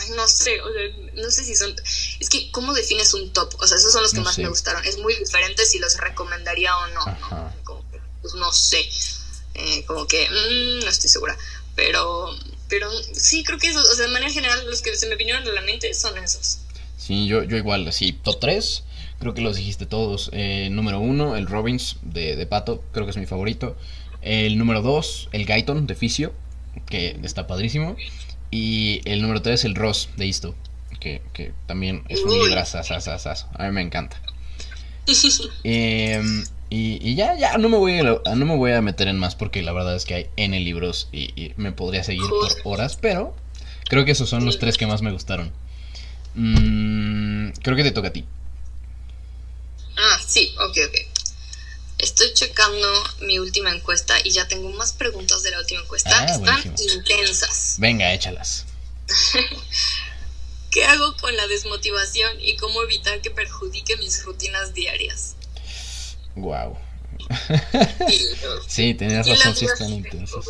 [0.00, 0.82] ay, no sé, o sea,
[1.14, 1.74] no sé si son,
[2.18, 3.54] es que, ¿cómo defines un top?
[3.58, 4.84] O sea, esos son los que más me gustaron.
[4.84, 7.54] Es muy diferente si los recomendaría o no, ¿no?
[7.64, 8.88] Como que, pues no sé,
[9.54, 11.36] eh, como que, mmm, no estoy segura,
[11.74, 12.34] pero
[12.70, 15.46] pero sí, creo que eso, o sea, de manera general, los que se me vinieron
[15.46, 16.60] a la mente son esos.
[16.96, 18.84] Sí, yo, yo igual, así, top 3,
[19.18, 20.30] creo que los dijiste todos.
[20.32, 23.76] Eh, número uno, el Robbins de, de, Pato, creo que es mi favorito.
[24.22, 26.32] El número dos, el Guyton de Fisio,
[26.86, 27.96] que está padrísimo.
[28.50, 30.54] Y el número tres, el Ross de Isto,
[30.98, 34.20] que, que también es un libro A mí me encanta.
[35.64, 39.18] Em, y, y, ya, ya, no me, voy a, no me voy a meter en
[39.18, 42.96] más porque la verdad es que hay N libros y, me podría seguir por horas,
[42.96, 43.34] pero
[43.88, 45.52] creo que esos son los tres que más me gustaron.
[46.34, 48.24] Mm, creo que te toca a ti.
[49.96, 51.20] Ah, sí, ok, ok.
[51.98, 52.88] Estoy checando
[53.22, 56.10] mi última encuesta y ya tengo más preguntas de la última encuesta.
[56.18, 57.59] Ah, Están intensas.
[57.80, 58.66] Venga, échalas.
[60.70, 65.34] ¿Qué hago con la desmotivación y cómo evitar que perjudique mis rutinas diarias?
[66.36, 66.76] Wow.
[68.68, 70.46] sí, tenías razón, sí están intensas.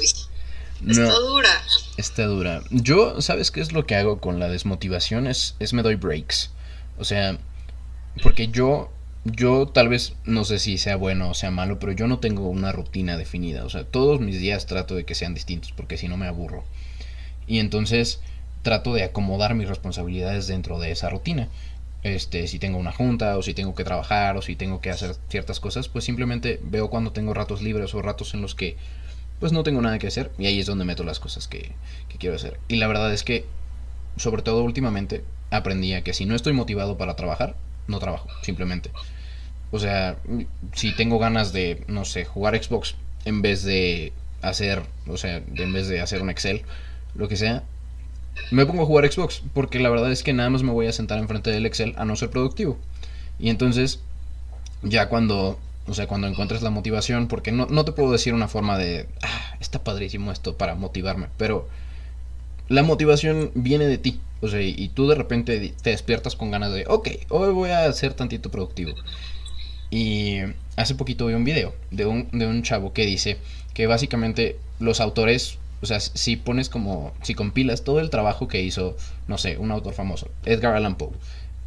[0.85, 1.65] está dura.
[1.97, 2.65] Está dura.
[2.71, 5.29] Yo, ¿sabes qué es lo que hago con la desmotivación?
[5.29, 6.51] Es, es me doy breaks.
[6.99, 7.39] O sea,
[8.25, 8.91] porque yo
[9.25, 12.49] yo tal vez no sé si sea bueno o sea malo, pero yo no tengo
[12.49, 13.65] una rutina definida.
[13.65, 16.65] O sea, todos mis días trato de que sean distintos, porque si no me aburro.
[17.51, 18.21] Y entonces
[18.63, 21.49] trato de acomodar mis responsabilidades dentro de esa rutina.
[22.05, 25.17] Este, si tengo una junta, o si tengo que trabajar, o si tengo que hacer
[25.29, 28.77] ciertas cosas, pues simplemente veo cuando tengo ratos libres o ratos en los que
[29.41, 30.31] pues no tengo nada que hacer.
[30.39, 31.73] Y ahí es donde meto las cosas que,
[32.21, 32.61] quiero hacer.
[32.69, 33.45] Y la verdad es que,
[34.17, 37.57] sobre todo últimamente, aprendí a que si no estoy motivado para trabajar,
[37.89, 38.93] no trabajo, simplemente.
[39.73, 40.19] O sea,
[40.75, 42.95] si tengo ganas de, no sé, jugar Xbox
[43.25, 46.63] en vez de hacer, o sea, en vez de hacer un Excel,
[47.15, 47.63] lo que sea,
[48.51, 50.93] me pongo a jugar Xbox, porque la verdad es que nada más me voy a
[50.93, 52.79] sentar enfrente del Excel a no ser productivo.
[53.39, 54.01] Y entonces,
[54.83, 58.49] ya cuando, o sea, cuando encuentres la motivación, porque no, no te puedo decir una
[58.49, 61.69] forma de, ah, está padrísimo esto para motivarme, pero
[62.69, 64.21] la motivación viene de ti.
[64.43, 67.93] O sea, y tú de repente te despiertas con ganas de, ok, hoy voy a
[67.93, 68.95] ser tantito productivo.
[69.91, 70.39] Y
[70.77, 73.39] hace poquito vi un video de un, de un chavo que dice
[73.75, 78.63] que básicamente los autores, o sea, si pones como, si compilas todo el trabajo que
[78.63, 78.97] hizo,
[79.29, 81.13] no sé, un autor famoso, Edgar Allan Poe,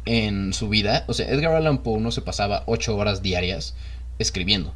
[0.06, 3.74] en su vida, o sea, Edgar Allan Poe no se pasaba ocho horas diarias
[4.18, 4.72] escribiendo.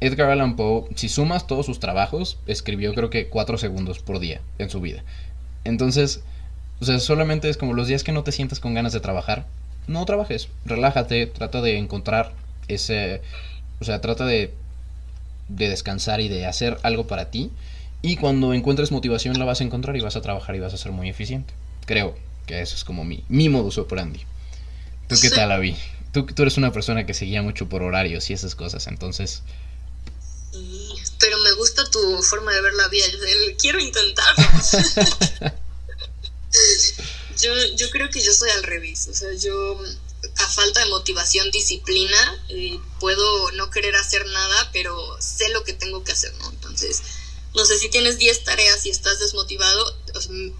[0.00, 4.40] Edgar Allan Poe, si sumas todos sus trabajos, escribió creo que cuatro segundos por día
[4.58, 5.02] en su vida.
[5.64, 6.22] Entonces,
[6.80, 9.46] o sea, solamente es como los días que no te sientas con ganas de trabajar,
[9.86, 12.32] no trabajes, relájate, trata de encontrar
[12.68, 13.20] ese,
[13.80, 14.54] o sea, trata de,
[15.48, 17.50] de descansar y de hacer algo para ti.
[18.04, 20.76] Y cuando encuentres motivación la vas a encontrar y vas a trabajar y vas a
[20.76, 21.54] ser muy eficiente.
[21.86, 22.14] Creo
[22.46, 24.20] que eso es como mi, mi modus operandi.
[25.08, 25.74] ¿Tú qué tal, Avi?
[26.12, 29.42] Tú, tú eres una persona que seguía mucho por horarios y esas cosas, entonces...
[31.18, 33.06] pero me gusta tu forma de ver la vida.
[33.58, 34.44] Quiero intentarlo.
[37.40, 39.08] yo, yo creo que yo soy al revés.
[39.08, 39.80] O sea, yo
[40.36, 42.44] a falta de motivación, disciplina,
[43.00, 46.50] puedo no querer hacer nada, pero sé lo que tengo que hacer, ¿no?
[46.50, 47.00] Entonces,
[47.54, 49.96] no sé si tienes 10 tareas y estás desmotivado,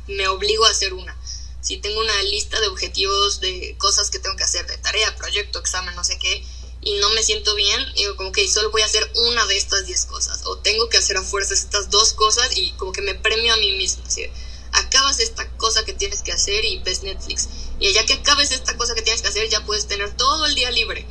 [0.06, 1.16] me obligo a hacer una.
[1.60, 5.58] Si tengo una lista de objetivos, de cosas que tengo que hacer, de tarea, proyecto,
[5.58, 6.44] examen, no sé qué,
[6.82, 9.86] y no me siento bien, digo como que solo voy a hacer una de estas
[9.86, 13.14] 10 cosas, o tengo que hacer a fuerzas estas dos cosas y como que me
[13.14, 14.30] premio a mí mismo, ¿sí?
[14.74, 17.48] acabas esta cosa que tienes que hacer y ves Netflix.
[17.78, 20.54] Y ya que acabes esta cosa que tienes que hacer, ya puedes tener todo el
[20.54, 21.06] día libre.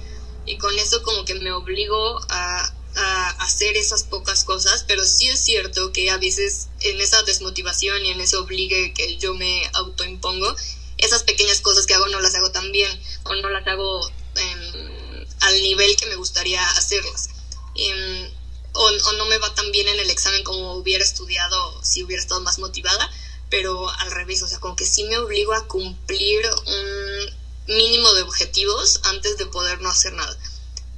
[0.46, 5.28] Y con eso como que me obligo a, a hacer esas pocas cosas, pero sí
[5.30, 9.70] es cierto que a veces en esa desmotivación y en ese obligue que yo me
[9.74, 10.56] autoimpongo,
[10.98, 12.92] esas pequeñas cosas que hago no las hago tan bien
[13.24, 17.30] o no las hago em, al nivel que me gustaría hacerlas.
[17.76, 18.32] Em,
[18.74, 22.22] o, o, no me va tan bien en el examen como hubiera estudiado si hubiera
[22.22, 23.10] estado más motivada
[23.54, 28.24] pero al revés, o sea, como que sí me obligo a cumplir un mínimo de
[28.24, 30.36] objetivos antes de poder no hacer nada.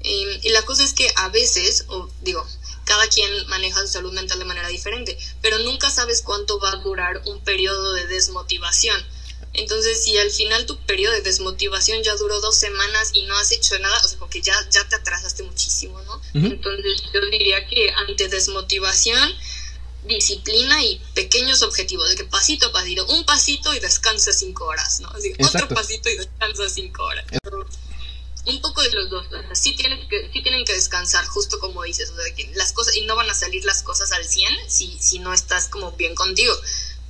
[0.05, 2.45] Y, la cosa es que a veces, o digo,
[2.85, 6.75] cada quien maneja su salud mental de manera diferente, pero nunca sabes cuánto va a
[6.77, 9.03] durar un periodo de desmotivación.
[9.53, 13.51] Entonces, si al final tu periodo de desmotivación ya duró dos semanas y no has
[13.51, 16.21] hecho nada, o sea, porque ya, ya te atrasaste muchísimo, ¿no?
[16.33, 19.33] Entonces, yo diría que ante desmotivación,
[20.03, 24.99] disciplina y pequeños objetivos, de que pasito a pasito, un pasito y descansa cinco horas,
[24.99, 25.09] ¿no?
[25.47, 27.25] otro pasito y descansa cinco horas.
[28.45, 32.13] Un poco de los dos, sí tienen, que, sí tienen que descansar, justo como dices,
[32.53, 35.67] las cosas, y no van a salir las cosas al 100 si, si no estás
[35.67, 36.53] como bien contigo,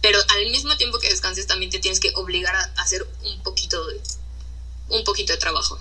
[0.01, 3.85] pero al mismo tiempo que descanses también te tienes que obligar a hacer un poquito
[3.87, 3.99] de,
[4.89, 5.79] un poquito de trabajo.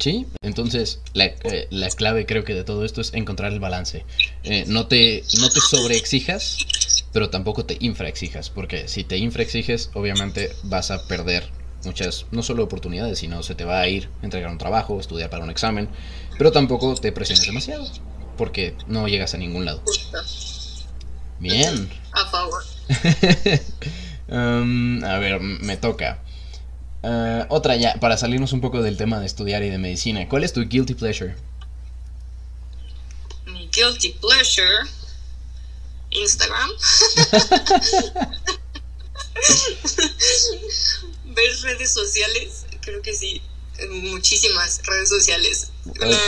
[0.00, 4.06] Sí, entonces la, eh, la, clave creo que de todo esto es encontrar el balance.
[4.44, 6.56] Eh, no te, no te sobreexijas,
[7.12, 11.50] pero tampoco te infraexijas, porque si te infraexiges, obviamente vas a perder
[11.84, 15.30] muchas, no solo oportunidades, sino se te va a ir a entregar un trabajo, estudiar
[15.30, 15.88] para un examen,
[16.38, 17.86] pero tampoco te presiones demasiado,
[18.36, 19.82] porque no llegas a ningún lado.
[21.38, 21.90] Bien.
[22.12, 22.62] A favor.
[24.30, 26.22] Um, a ver, me toca.
[27.02, 30.28] Uh, otra ya, para salirnos un poco del tema de estudiar y de medicina.
[30.28, 31.34] ¿Cuál es tu guilty pleasure?
[33.46, 34.86] Mi guilty pleasure.
[36.10, 36.70] Instagram.
[41.34, 42.66] Ver redes sociales.
[42.80, 43.42] Creo que sí.
[43.90, 45.72] Muchísimas redes sociales.
[46.00, 46.18] Una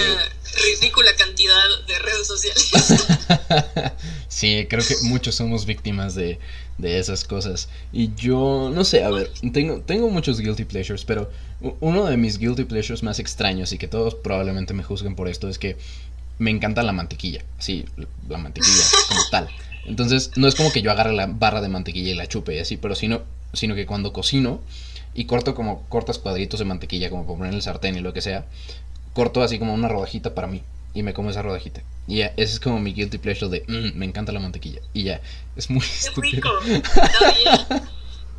[0.62, 2.72] ridícula cantidad de redes sociales.
[4.28, 6.38] sí, creo que muchos somos víctimas de,
[6.78, 7.68] de esas cosas.
[7.92, 11.30] Y yo, no sé, a ver, tengo, tengo muchos guilty pleasures, pero
[11.80, 15.48] uno de mis guilty pleasures más extraños y que todos probablemente me juzguen por esto
[15.48, 15.76] es que
[16.38, 17.44] me encanta la mantequilla.
[17.58, 17.84] Sí,
[18.28, 19.48] la mantequilla como tal.
[19.84, 22.58] Entonces, no es como que yo agarre la barra de mantequilla y la chupe y
[22.58, 23.22] así, pero sino,
[23.52, 24.60] sino que cuando cocino
[25.14, 28.12] y corto como cortas cuadritos de mantequilla como para poner en el sartén y lo
[28.12, 28.46] que sea,
[29.12, 30.62] corto así como una rodajita para mí
[30.94, 31.82] y me como esa rodajita.
[32.06, 34.80] Y ya, ese es como mi guilty pleasure de mm, me encanta la mantequilla.
[34.92, 35.20] Y ya,
[35.56, 36.50] es muy Qué rico.
[36.66, 37.82] Está bien.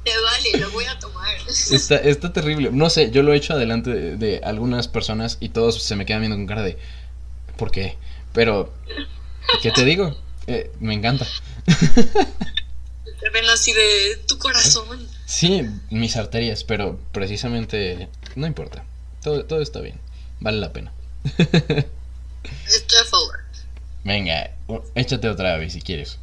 [0.03, 1.33] Te vale, lo voy a tomar.
[1.47, 2.71] Está, está terrible.
[2.73, 6.21] No sé, yo lo he hecho adelante de, algunas personas y todos se me quedan
[6.21, 6.77] viendo con cara de
[7.57, 7.97] ¿por qué?
[8.33, 8.73] Pero,
[9.61, 10.17] ¿qué te digo?
[10.47, 11.25] Eh, me encanta.
[11.65, 15.07] Te ven así de tu corazón.
[15.33, 18.85] Sí, mis arterias, pero precisamente no importa.
[19.23, 19.99] Todo, todo está bien.
[20.39, 20.93] Vale la pena.
[22.67, 23.39] Estoy a favor.
[24.03, 24.51] Venga,
[24.93, 26.19] échate otra vez si quieres.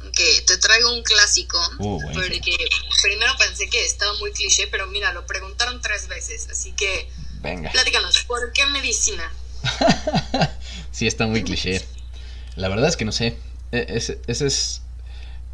[0.00, 1.58] Ok, te traigo un clásico.
[1.78, 2.40] Uh, porque
[3.02, 6.48] primero pensé que estaba muy cliché, pero mira, lo preguntaron tres veces.
[6.50, 7.10] Así que.
[7.42, 7.70] Venga.
[7.70, 9.30] Platícanos, ¿por qué medicina?
[10.90, 11.84] sí, está muy cliché.
[12.54, 13.36] La verdad es que no sé.
[13.72, 14.80] Esa ese es.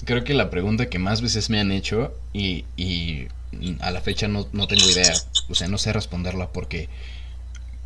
[0.05, 3.29] Creo que la pregunta que más veces me han hecho y, y
[3.81, 5.15] a la fecha no, no tengo idea.
[5.49, 6.89] O sea, no sé responderla porque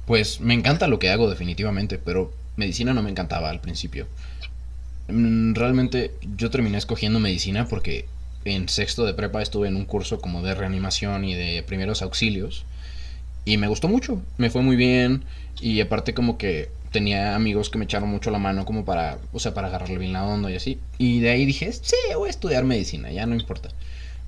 [0.06, 4.06] pues me encanta lo que hago definitivamente, pero medicina no me encantaba al principio.
[5.08, 8.06] Mm, realmente yo terminé escogiendo medicina porque
[8.44, 12.64] en sexto de prepa estuve en un curso como de reanimación y de primeros auxilios
[13.44, 15.24] y me gustó mucho, me fue muy bien
[15.60, 19.38] y aparte como que tenía amigos que me echaron mucho la mano como para, o
[19.38, 20.80] sea, para agarrarle bien la onda y así.
[20.96, 23.68] Y de ahí dije, sí, voy a estudiar medicina, ya no importa.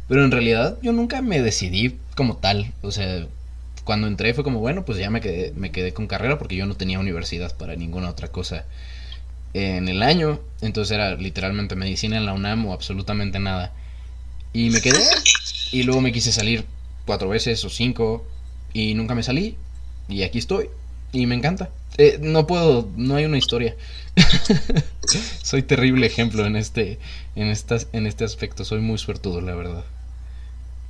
[0.07, 3.27] Pero en realidad yo nunca me decidí como tal, o sea,
[3.85, 6.67] cuando entré fue como, bueno, pues ya me quedé, me quedé con carrera porque yo
[6.67, 8.67] no tenía universidad para ninguna otra cosa
[9.55, 10.41] en el año.
[10.61, 13.73] Entonces era literalmente medicina en la UNAM o absolutamente nada.
[14.53, 15.03] Y me quedé.
[15.73, 16.67] Y luego me quise salir
[17.07, 18.27] cuatro veces o cinco.
[18.75, 19.57] Y nunca me salí.
[20.07, 20.69] Y aquí estoy.
[21.13, 21.71] Y me encanta.
[21.99, 23.77] Eh, no puedo, no hay una historia.
[25.43, 26.99] Soy terrible ejemplo en este,
[27.35, 28.65] en estas, en este aspecto.
[28.65, 29.85] Soy muy suertudo, la verdad.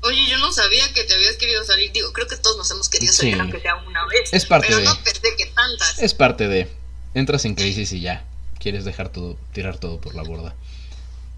[0.02, 1.90] Oye, yo no sabía que te habías querido salir.
[1.92, 4.32] Digo, creo que todos nos hemos querido salir, aunque sea una vez.
[4.32, 4.84] Es parte pero de.
[4.84, 5.98] no pensé que tantas.
[5.98, 6.68] Es parte de.
[7.14, 8.24] Entras en crisis y ya.
[8.60, 10.54] Quieres dejar todo, tirar todo por la borda.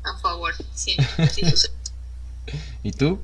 [0.03, 0.97] A favor, sí.
[1.33, 1.43] sí
[2.83, 3.23] ¿Y tú?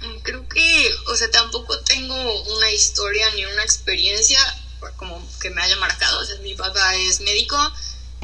[0.00, 4.38] Mm, creo que, o sea, tampoco tengo una historia ni una experiencia
[4.96, 6.20] como que me haya marcado.
[6.20, 7.56] O sea, mi papá es médico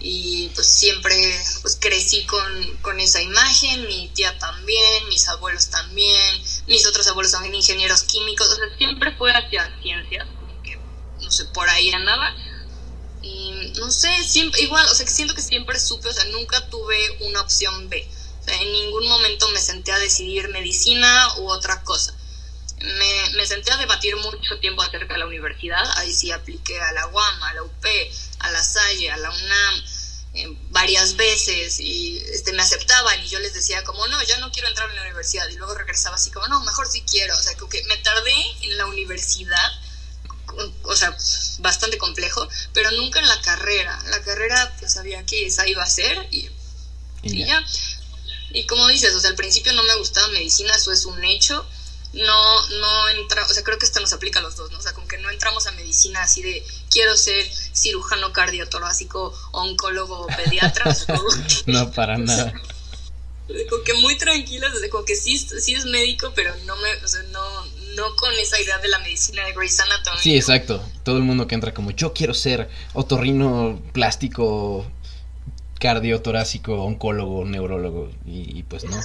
[0.02, 1.14] y pues siempre
[1.62, 7.32] pues crecí con, con, esa imagen, mi tía también, mis abuelos también, mis otros abuelos
[7.32, 10.26] son ingenieros químicos, o sea, siempre fue hacia ciencias,
[10.64, 10.78] que
[11.20, 12.34] no sé, por ahí andaba.
[13.22, 16.66] Y no sé, siempre, igual, o sea, que siento que siempre supe, o sea, nunca
[16.68, 18.08] tuve una opción B.
[18.40, 22.14] O sea, en ningún momento me senté a decidir medicina u otra cosa.
[22.80, 26.92] Me, me senté a debatir mucho tiempo acerca de la universidad, ahí sí apliqué a
[26.92, 27.86] la UAM, a la UP,
[28.38, 29.84] a la Salle, a la UNAM,
[30.32, 34.52] eh, varias veces y este, me aceptaban y yo les decía como, no, yo no
[34.52, 35.48] quiero entrar en la universidad.
[35.48, 38.76] Y luego regresaba así como, no, mejor sí quiero, o sea, que me tardé en
[38.76, 39.72] la universidad,
[40.82, 41.16] o sea,
[41.58, 45.90] bastante complejo, pero nunca en la carrera, la carrera pues sabía que esa iba a
[45.90, 46.48] ser y,
[47.22, 47.64] y ya.
[48.52, 51.68] Y como dices, o sea, al principio no me gustaba medicina, eso es un hecho,
[52.12, 54.78] no, no entra, o sea, creo que esto nos aplica a los dos, ¿no?
[54.78, 60.26] O sea, como que no entramos a medicina así de quiero ser cirujano cardiotorácico, oncólogo,
[60.26, 60.84] pediatra.
[61.66, 62.52] no, para nada.
[63.68, 66.94] como que muy tranquilas, o sea, como que sí, sí es médico, pero no me,
[66.96, 70.18] o sea, no, no con esa idea de la medicina de Grey's Anatomy.
[70.20, 70.84] Sí, exacto.
[71.04, 74.84] Todo el mundo que entra como yo quiero ser otorrino plástico
[75.80, 78.96] cardiotorácico, oncólogo, neurólogo, y, pues no.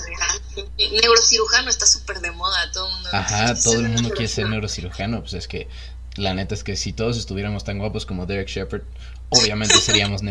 [1.02, 3.10] Neurocirujano está súper de moda, todo el mundo.
[3.14, 5.68] Ajá, todo el mundo quiere ser neurocirujano, pues es que
[6.16, 8.84] la neta es que si todos estuviéramos tan guapos como Derek Shepard,
[9.30, 10.22] obviamente seríamos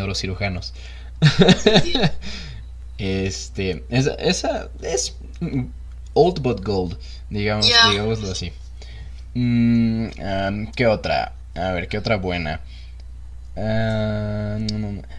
[2.97, 5.16] Este, esa, esa es
[6.12, 6.97] old but gold,
[7.28, 8.53] digamos, digámoslo así.
[9.34, 11.34] Mm, ¿Qué otra?
[11.55, 12.61] A ver, ¿qué otra buena?
[13.57, 14.59] Ah,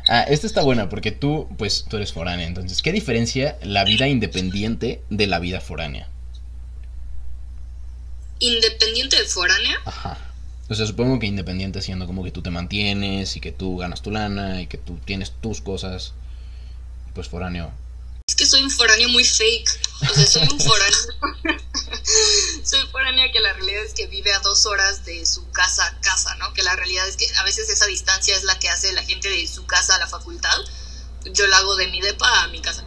[0.08, 2.48] ah esta está buena porque tú, pues, tú eres foránea.
[2.48, 6.10] Entonces, ¿qué diferencia la vida independiente de la vida foránea?
[8.40, 9.78] ¿Independiente de foránea?
[9.86, 10.18] Ajá.
[10.68, 14.02] O sea, supongo que independiente siendo como que tú te mantienes y que tú ganas
[14.02, 16.14] tu lana y que tú tienes tus cosas.
[17.14, 17.72] Pues foráneo.
[18.28, 19.70] Es que soy un foráneo muy fake.
[20.10, 20.98] O sea, soy un foráneo.
[22.64, 26.02] soy foránea que la realidad es que vive a dos horas de su casa a
[26.02, 26.52] casa, ¿no?
[26.54, 29.30] Que la realidad es que a veces esa distancia es la que hace la gente
[29.30, 30.58] de su casa a la facultad.
[31.26, 32.84] Yo la hago de mi depa a mi casa.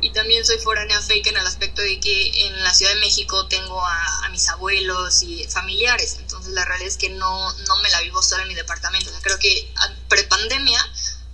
[0.00, 3.46] Y también soy foránea fake en el aspecto de que en la Ciudad de México
[3.48, 6.16] tengo a, mis abuelos y familiares.
[6.18, 9.10] Entonces la realidad es que no, no me la vivo sola en mi departamento.
[9.10, 9.70] O sea, creo que
[10.08, 10.80] prepandemia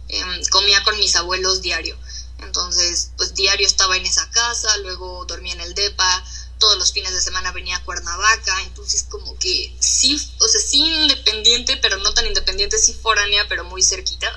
[0.09, 1.96] eh, comía con mis abuelos diario.
[2.39, 6.24] Entonces, pues diario estaba en esa casa, luego dormía en el DEPA,
[6.59, 10.78] todos los fines de semana venía a Cuernavaca, entonces como que sí, o sea, sí
[10.78, 14.34] independiente, pero no tan independiente, sí foránea, pero muy cerquita.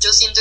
[0.00, 0.40] Yo siento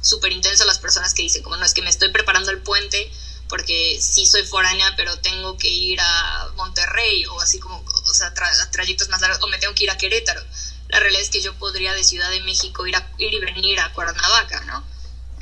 [0.00, 2.62] súper intenso a las personas que dicen, como no, es que me estoy preparando el
[2.62, 3.10] puente
[3.48, 8.32] porque sí soy foránea, pero tengo que ir a Monterrey o así como, o sea,
[8.70, 10.42] trayectos más largos, o me tengo que ir a Querétaro.
[10.88, 13.80] La realidad es que yo podría de Ciudad de México ir, a, ir y venir
[13.80, 14.84] a Cuernavaca, ¿no?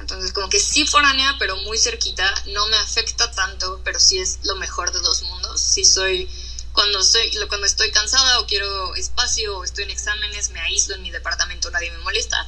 [0.08, 4.38] Entonces, como que sí foránea, pero muy cerquita, no me afecta tanto, pero sí es
[4.42, 5.60] lo mejor de dos mundos.
[5.60, 6.28] Sí soy,
[6.72, 11.02] cuando, soy, cuando estoy cansada o quiero espacio o estoy en exámenes, me aíslo en
[11.02, 12.46] mi departamento, nadie me molesta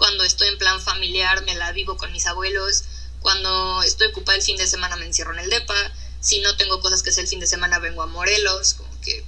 [0.00, 2.84] cuando estoy en plan familiar me la vivo con mis abuelos,
[3.20, 6.80] cuando estoy ocupada el fin de semana me encierro en el DEPA, si no tengo
[6.80, 9.22] cosas que hacer el fin de semana vengo a Morelos, como que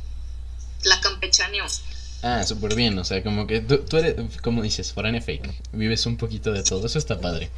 [0.85, 1.67] la campechaneo.
[2.23, 6.17] Ah, súper bien, o sea, como que tú, eres, como dices, foránea fake, vives un
[6.17, 7.51] poquito de todo, eso está padre.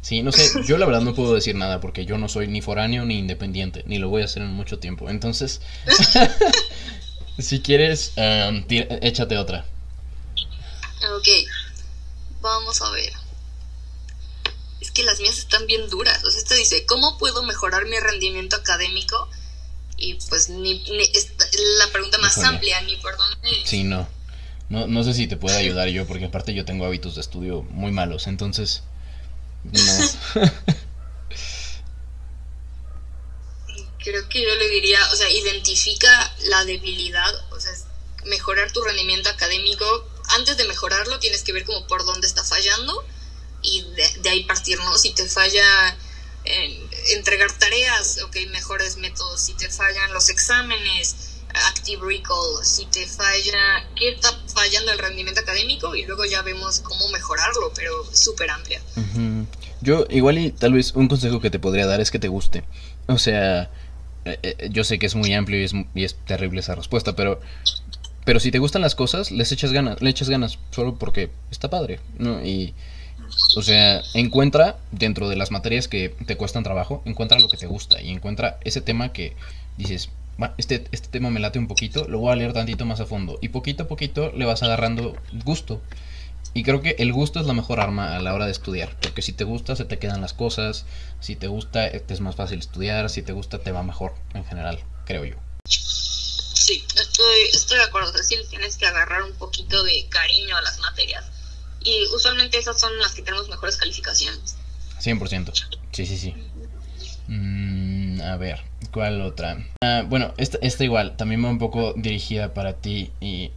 [0.00, 2.62] Sí, no sé, yo la verdad no puedo decir nada porque yo no soy ni
[2.62, 5.10] foráneo ni independiente, ni lo voy a hacer en mucho tiempo.
[5.10, 5.60] Entonces,
[7.38, 8.64] si quieres, um,
[9.02, 9.66] échate otra.
[11.18, 11.28] Ok,
[12.40, 13.12] Vamos a ver.
[14.80, 16.24] Es que las mías están bien duras.
[16.24, 19.28] O sea, esto dice, ¿cómo puedo mejorar mi rendimiento académico?
[20.00, 20.82] Y pues ni,
[21.78, 23.36] la pregunta más amplia, ni por dónde.
[23.64, 24.08] Sí, no.
[24.68, 24.86] no.
[24.86, 27.92] No sé si te puedo ayudar yo, porque aparte yo tengo hábitos de estudio muy
[27.92, 28.82] malos, entonces...
[29.62, 30.42] No.
[34.02, 37.70] Creo que yo le diría, o sea, identifica la debilidad, o sea,
[38.24, 43.04] mejorar tu rendimiento académico antes de mejorarlo tienes que ver como por dónde está fallando
[43.62, 43.84] y
[44.22, 44.96] de, ahí partir, ¿no?
[44.96, 45.96] Si te falla
[47.14, 49.40] entregar tareas, ok, mejores métodos.
[49.40, 52.64] Si te fallan los exámenes, Active Recall.
[52.64, 55.94] Si te falla, ¿qué está fallando el rendimiento académico?
[55.94, 58.80] Y luego ya vemos cómo mejorarlo, pero súper amplia.
[59.80, 62.64] Yo, igual y tal vez un consejo que te podría dar es que te guste.
[63.06, 63.70] O sea,
[64.24, 67.16] eh, eh, yo sé que es muy amplio y es, y es terrible esa respuesta,
[67.16, 67.40] pero
[68.24, 71.70] pero si te gustan las cosas, les echas ganas, le echas ganas solo porque está
[71.70, 72.44] padre, ¿no?
[72.44, 72.74] Y,
[73.56, 77.66] o sea, encuentra dentro de las materias que te cuestan trabajo, encuentra lo que te
[77.66, 79.36] gusta y encuentra ese tema que
[79.76, 80.10] dices,
[80.56, 83.38] este, este tema me late un poquito, lo voy a leer tantito más a fondo
[83.40, 85.80] y poquito a poquito le vas agarrando gusto.
[86.52, 89.22] Y creo que el gusto es la mejor arma a la hora de estudiar, porque
[89.22, 90.84] si te gusta se te quedan las cosas,
[91.20, 94.80] si te gusta es más fácil estudiar, si te gusta te va mejor en general,
[95.06, 95.36] creo yo.
[95.64, 98.12] Sí, estoy, estoy de acuerdo.
[98.14, 101.24] Es tienes que agarrar un poquito de cariño a las materias.
[101.82, 104.56] Y usualmente esas son las que tenemos mejores calificaciones.
[105.00, 105.52] 100%.
[105.92, 106.34] Sí, sí, sí.
[107.28, 108.62] Mm, a ver,
[108.92, 109.64] ¿cuál otra?
[109.82, 113.50] Ah, bueno, esta, esta igual, también va un poco dirigida para ti y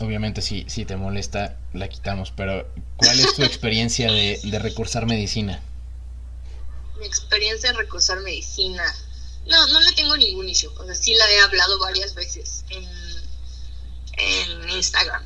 [0.00, 5.06] obviamente si, si te molesta la quitamos, pero ¿cuál es tu experiencia de, de recursar
[5.06, 5.62] medicina?
[6.98, 8.84] Mi experiencia en recursar medicina.
[9.46, 10.70] No, no le tengo ningún issue.
[10.78, 12.84] O sea, sí la he hablado varias veces en,
[14.16, 15.22] en Instagram.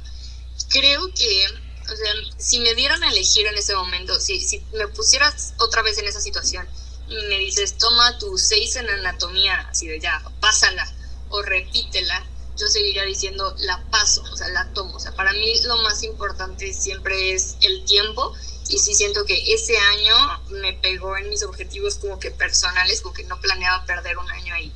[0.71, 1.47] Creo que,
[1.91, 5.83] o sea, si me dieran a elegir en ese momento, si, si me pusieras otra
[5.83, 6.69] vez en esa situación
[7.09, 10.87] y me dices, toma tu 6 en anatomía, así de ya, pásala
[11.31, 12.27] o repítela,
[12.57, 14.97] yo seguiría diciendo, la paso, o sea, la tomo.
[14.97, 18.35] O sea, para mí lo más importante siempre es el tiempo
[18.69, 20.17] y sí siento que ese año
[20.51, 24.55] me pegó en mis objetivos como que personales, como que no planeaba perder un año
[24.55, 24.73] ahí.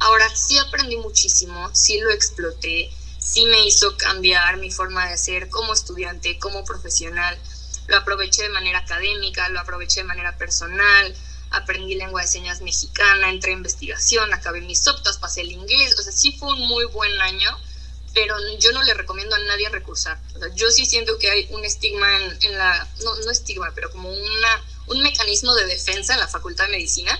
[0.00, 2.90] Ahora sí aprendí muchísimo, sí lo exploté,
[3.22, 7.38] sí me hizo cambiar mi forma de ser como estudiante, como profesional.
[7.86, 11.14] Lo aproveché de manera académica, lo aproveché de manera personal,
[11.50, 16.02] aprendí lengua de señas mexicana, entré a investigación, acabé mis optas, pasé el inglés, o
[16.02, 17.58] sea, sí fue un muy buen año
[18.14, 20.20] pero yo no le recomiendo a nadie recursar.
[20.54, 22.08] yo sí siento que hay un estigma
[22.42, 26.66] en, la, no, no estigma, pero como una, un mecanismo de defensa en la Facultad
[26.66, 27.18] de Medicina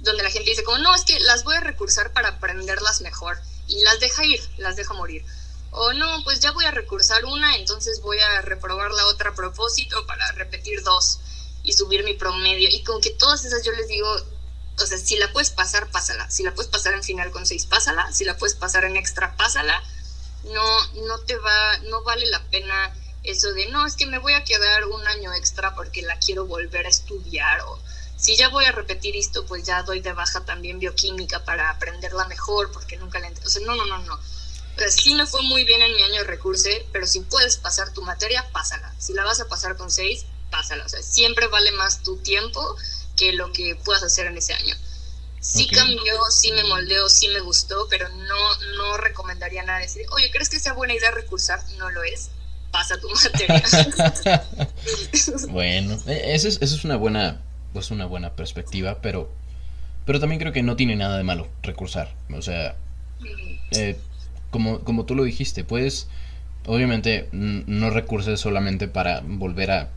[0.00, 3.38] donde la gente dice como, no, es que las voy a recursar para aprenderlas mejor
[3.70, 5.24] y las deja ir, las deja morir.
[5.72, 9.34] O no, pues ya voy a recursar una, entonces voy a reprobar la otra a
[9.34, 11.20] propósito para repetir dos
[11.62, 12.68] y subir mi promedio.
[12.70, 14.08] Y como que todas esas yo les digo,
[14.78, 16.28] o sea, si la puedes pasar, pásala.
[16.30, 18.12] Si la puedes pasar en final con seis, pásala.
[18.12, 19.80] Si la puedes pasar en extra, pásala.
[20.44, 22.92] No, no te va, no vale la pena
[23.22, 26.46] eso de, no, es que me voy a quedar un año extra porque la quiero
[26.46, 27.78] volver a estudiar o
[28.20, 32.26] si ya voy a repetir esto, pues ya doy de baja también bioquímica para aprenderla
[32.28, 33.46] mejor porque nunca la entendí.
[33.46, 34.14] O sea, no, no, no, no.
[34.14, 37.56] O sea, sí me fue muy bien en mi año de recurse, pero si puedes
[37.56, 38.94] pasar tu materia, pásala.
[38.98, 40.84] Si la vas a pasar con seis, pásala.
[40.84, 42.76] O sea, siempre vale más tu tiempo
[43.16, 44.76] que lo que puedas hacer en ese año.
[45.40, 50.30] Sí cambió, sí me moldeó, sí me gustó, pero no, no recomendaría nada decir, oye,
[50.30, 51.58] ¿crees que sea buena idea recursar?
[51.78, 52.28] No lo es.
[52.70, 53.62] Pasa tu materia.
[55.48, 57.40] bueno, e, eso es, eso es una buena
[57.72, 59.30] pues una buena perspectiva, pero
[60.10, 62.12] pero también creo que no tiene nada de malo recursar.
[62.34, 62.74] O sea,
[63.70, 63.96] eh,
[64.50, 66.08] como, como tú lo dijiste, puedes,
[66.66, 69.90] obviamente, no recurses solamente para volver a,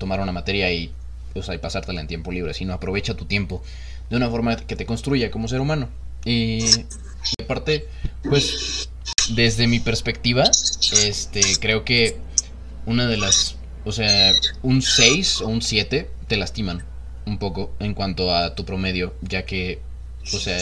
[0.00, 0.90] tomar una materia y,
[1.34, 3.62] o sea, y pasártela en tiempo libre, sino aprovecha tu tiempo
[4.10, 5.90] de una forma que te construya como ser humano.
[6.24, 7.86] Y, y aparte,
[8.24, 8.88] pues,
[9.30, 12.16] desde mi perspectiva, este, creo que
[12.86, 14.32] una de las, o sea,
[14.62, 16.82] un 6 o un 7 te lastiman
[17.26, 19.80] un poco en cuanto a tu promedio, ya que,
[20.32, 20.58] o sea,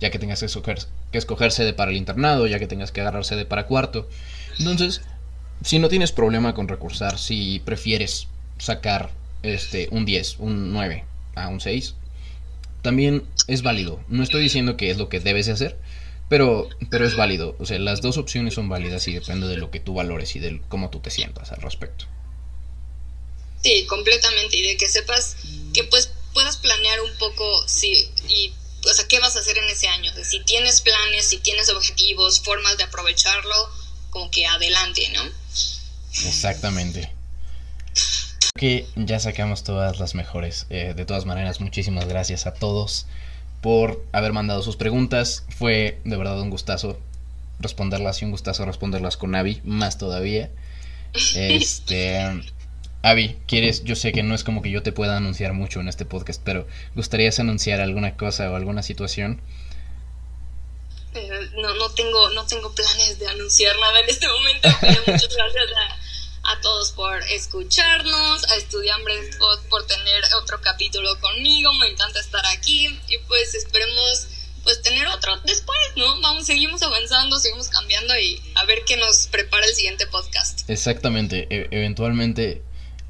[0.00, 0.78] ya que tengas que escoger,
[1.76, 4.08] para el internado, ya que tengas que agarrar sede para cuarto.
[4.58, 5.02] Entonces,
[5.62, 9.10] si no tienes problema con recursar, si prefieres sacar
[9.42, 11.04] este un 10, un 9
[11.36, 11.94] a un 6,
[12.82, 14.00] también es válido.
[14.08, 15.78] No estoy diciendo que es lo que debes de hacer,
[16.28, 17.56] pero, pero es válido.
[17.58, 20.40] O sea, las dos opciones son válidas y depende de lo que tú valores y
[20.40, 22.06] de cómo tú te sientas al respecto.
[23.62, 24.56] Sí, completamente.
[24.56, 25.36] Y de que sepas
[25.74, 28.54] que pues puedas planear un poco si, y,
[28.88, 30.12] o sea, qué vas a hacer en ese año.
[30.22, 33.70] si tienes planes, si tienes objetivos, formas de aprovecharlo,
[34.10, 35.22] como que adelante, ¿no?
[36.26, 37.12] Exactamente.
[38.54, 40.66] Que ya sacamos todas las mejores.
[40.70, 43.06] Eh, de todas maneras, muchísimas gracias a todos
[43.60, 45.44] por haber mandado sus preguntas.
[45.58, 46.98] Fue de verdad un gustazo
[47.60, 50.50] responderlas y un gustazo responderlas con Avi, más todavía.
[51.34, 52.20] Este.
[53.08, 53.84] Avi, ¿quieres?
[53.84, 56.42] Yo sé que no es como que yo te pueda anunciar mucho en este podcast,
[56.44, 59.40] pero ¿gustarías anunciar alguna cosa o alguna situación?
[61.14, 65.34] Eh, no, no tengo, no tengo planes de anunciar nada en este momento, pero muchas
[65.34, 65.64] gracias
[66.44, 72.20] a, a, todos por escucharnos, a Estudiambres por, por tener otro capítulo conmigo, me encanta
[72.20, 74.28] estar aquí y pues esperemos
[74.64, 76.20] pues tener otro después, ¿no?
[76.20, 80.68] Vamos, seguimos avanzando, seguimos cambiando y a ver qué nos prepara el siguiente podcast.
[80.68, 82.67] Exactamente, e eventualmente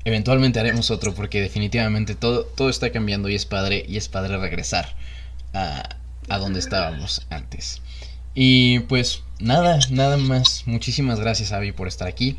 [0.08, 4.36] eventualmente haremos otro porque definitivamente todo, todo está cambiando y es padre y es padre
[4.36, 4.94] regresar
[5.54, 5.96] a,
[6.28, 7.80] a donde estábamos antes.
[8.34, 10.64] Y pues nada, nada más.
[10.66, 12.38] Muchísimas gracias Avi por estar aquí.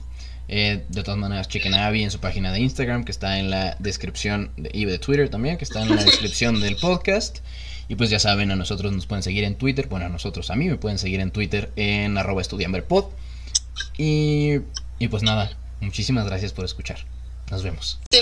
[0.51, 3.51] Eh, de todas maneras, chequen a Avi en su página de Instagram, que está en
[3.51, 7.39] la descripción, de, y de Twitter también, que está en la descripción del podcast.
[7.87, 9.87] Y pues ya saben, a nosotros nos pueden seguir en Twitter.
[9.87, 13.05] Bueno, a nosotros, a mí me pueden seguir en Twitter en arroba estudiamberpod.
[13.97, 14.59] Y,
[14.97, 15.51] y pues nada,
[15.81, 16.99] muchísimas gracias por escuchar.
[17.49, 17.99] Nos vemos.
[18.11, 18.21] Se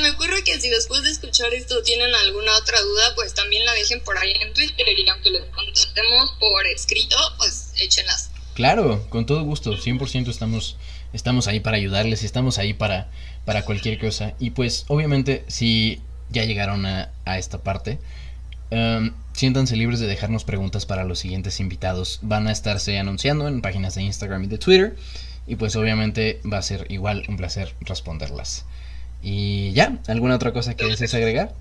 [0.00, 3.72] me ocurre que si después de escuchar esto tienen alguna otra duda, pues también la
[3.74, 8.30] dejen por ahí en Twitter y aunque les contestemos por escrito, pues échenlas.
[8.54, 10.76] Claro, con todo gusto, 100% estamos,
[11.12, 13.10] estamos ahí para ayudarles, estamos ahí para,
[13.44, 14.34] para cualquier cosa.
[14.40, 16.00] Y pues obviamente si
[16.30, 18.00] ya llegaron a, a esta parte,
[18.70, 22.20] um, siéntanse libres de dejarnos preguntas para los siguientes invitados.
[22.22, 24.96] Van a estarse anunciando en páginas de Instagram y de Twitter.
[25.46, 28.64] Y pues obviamente va a ser igual un placer responderlas.
[29.22, 31.52] Y ya, ¿alguna otra cosa que desees agregar?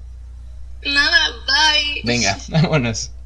[0.85, 2.01] Nada, bye.
[2.03, 3.11] Venga, vámonos.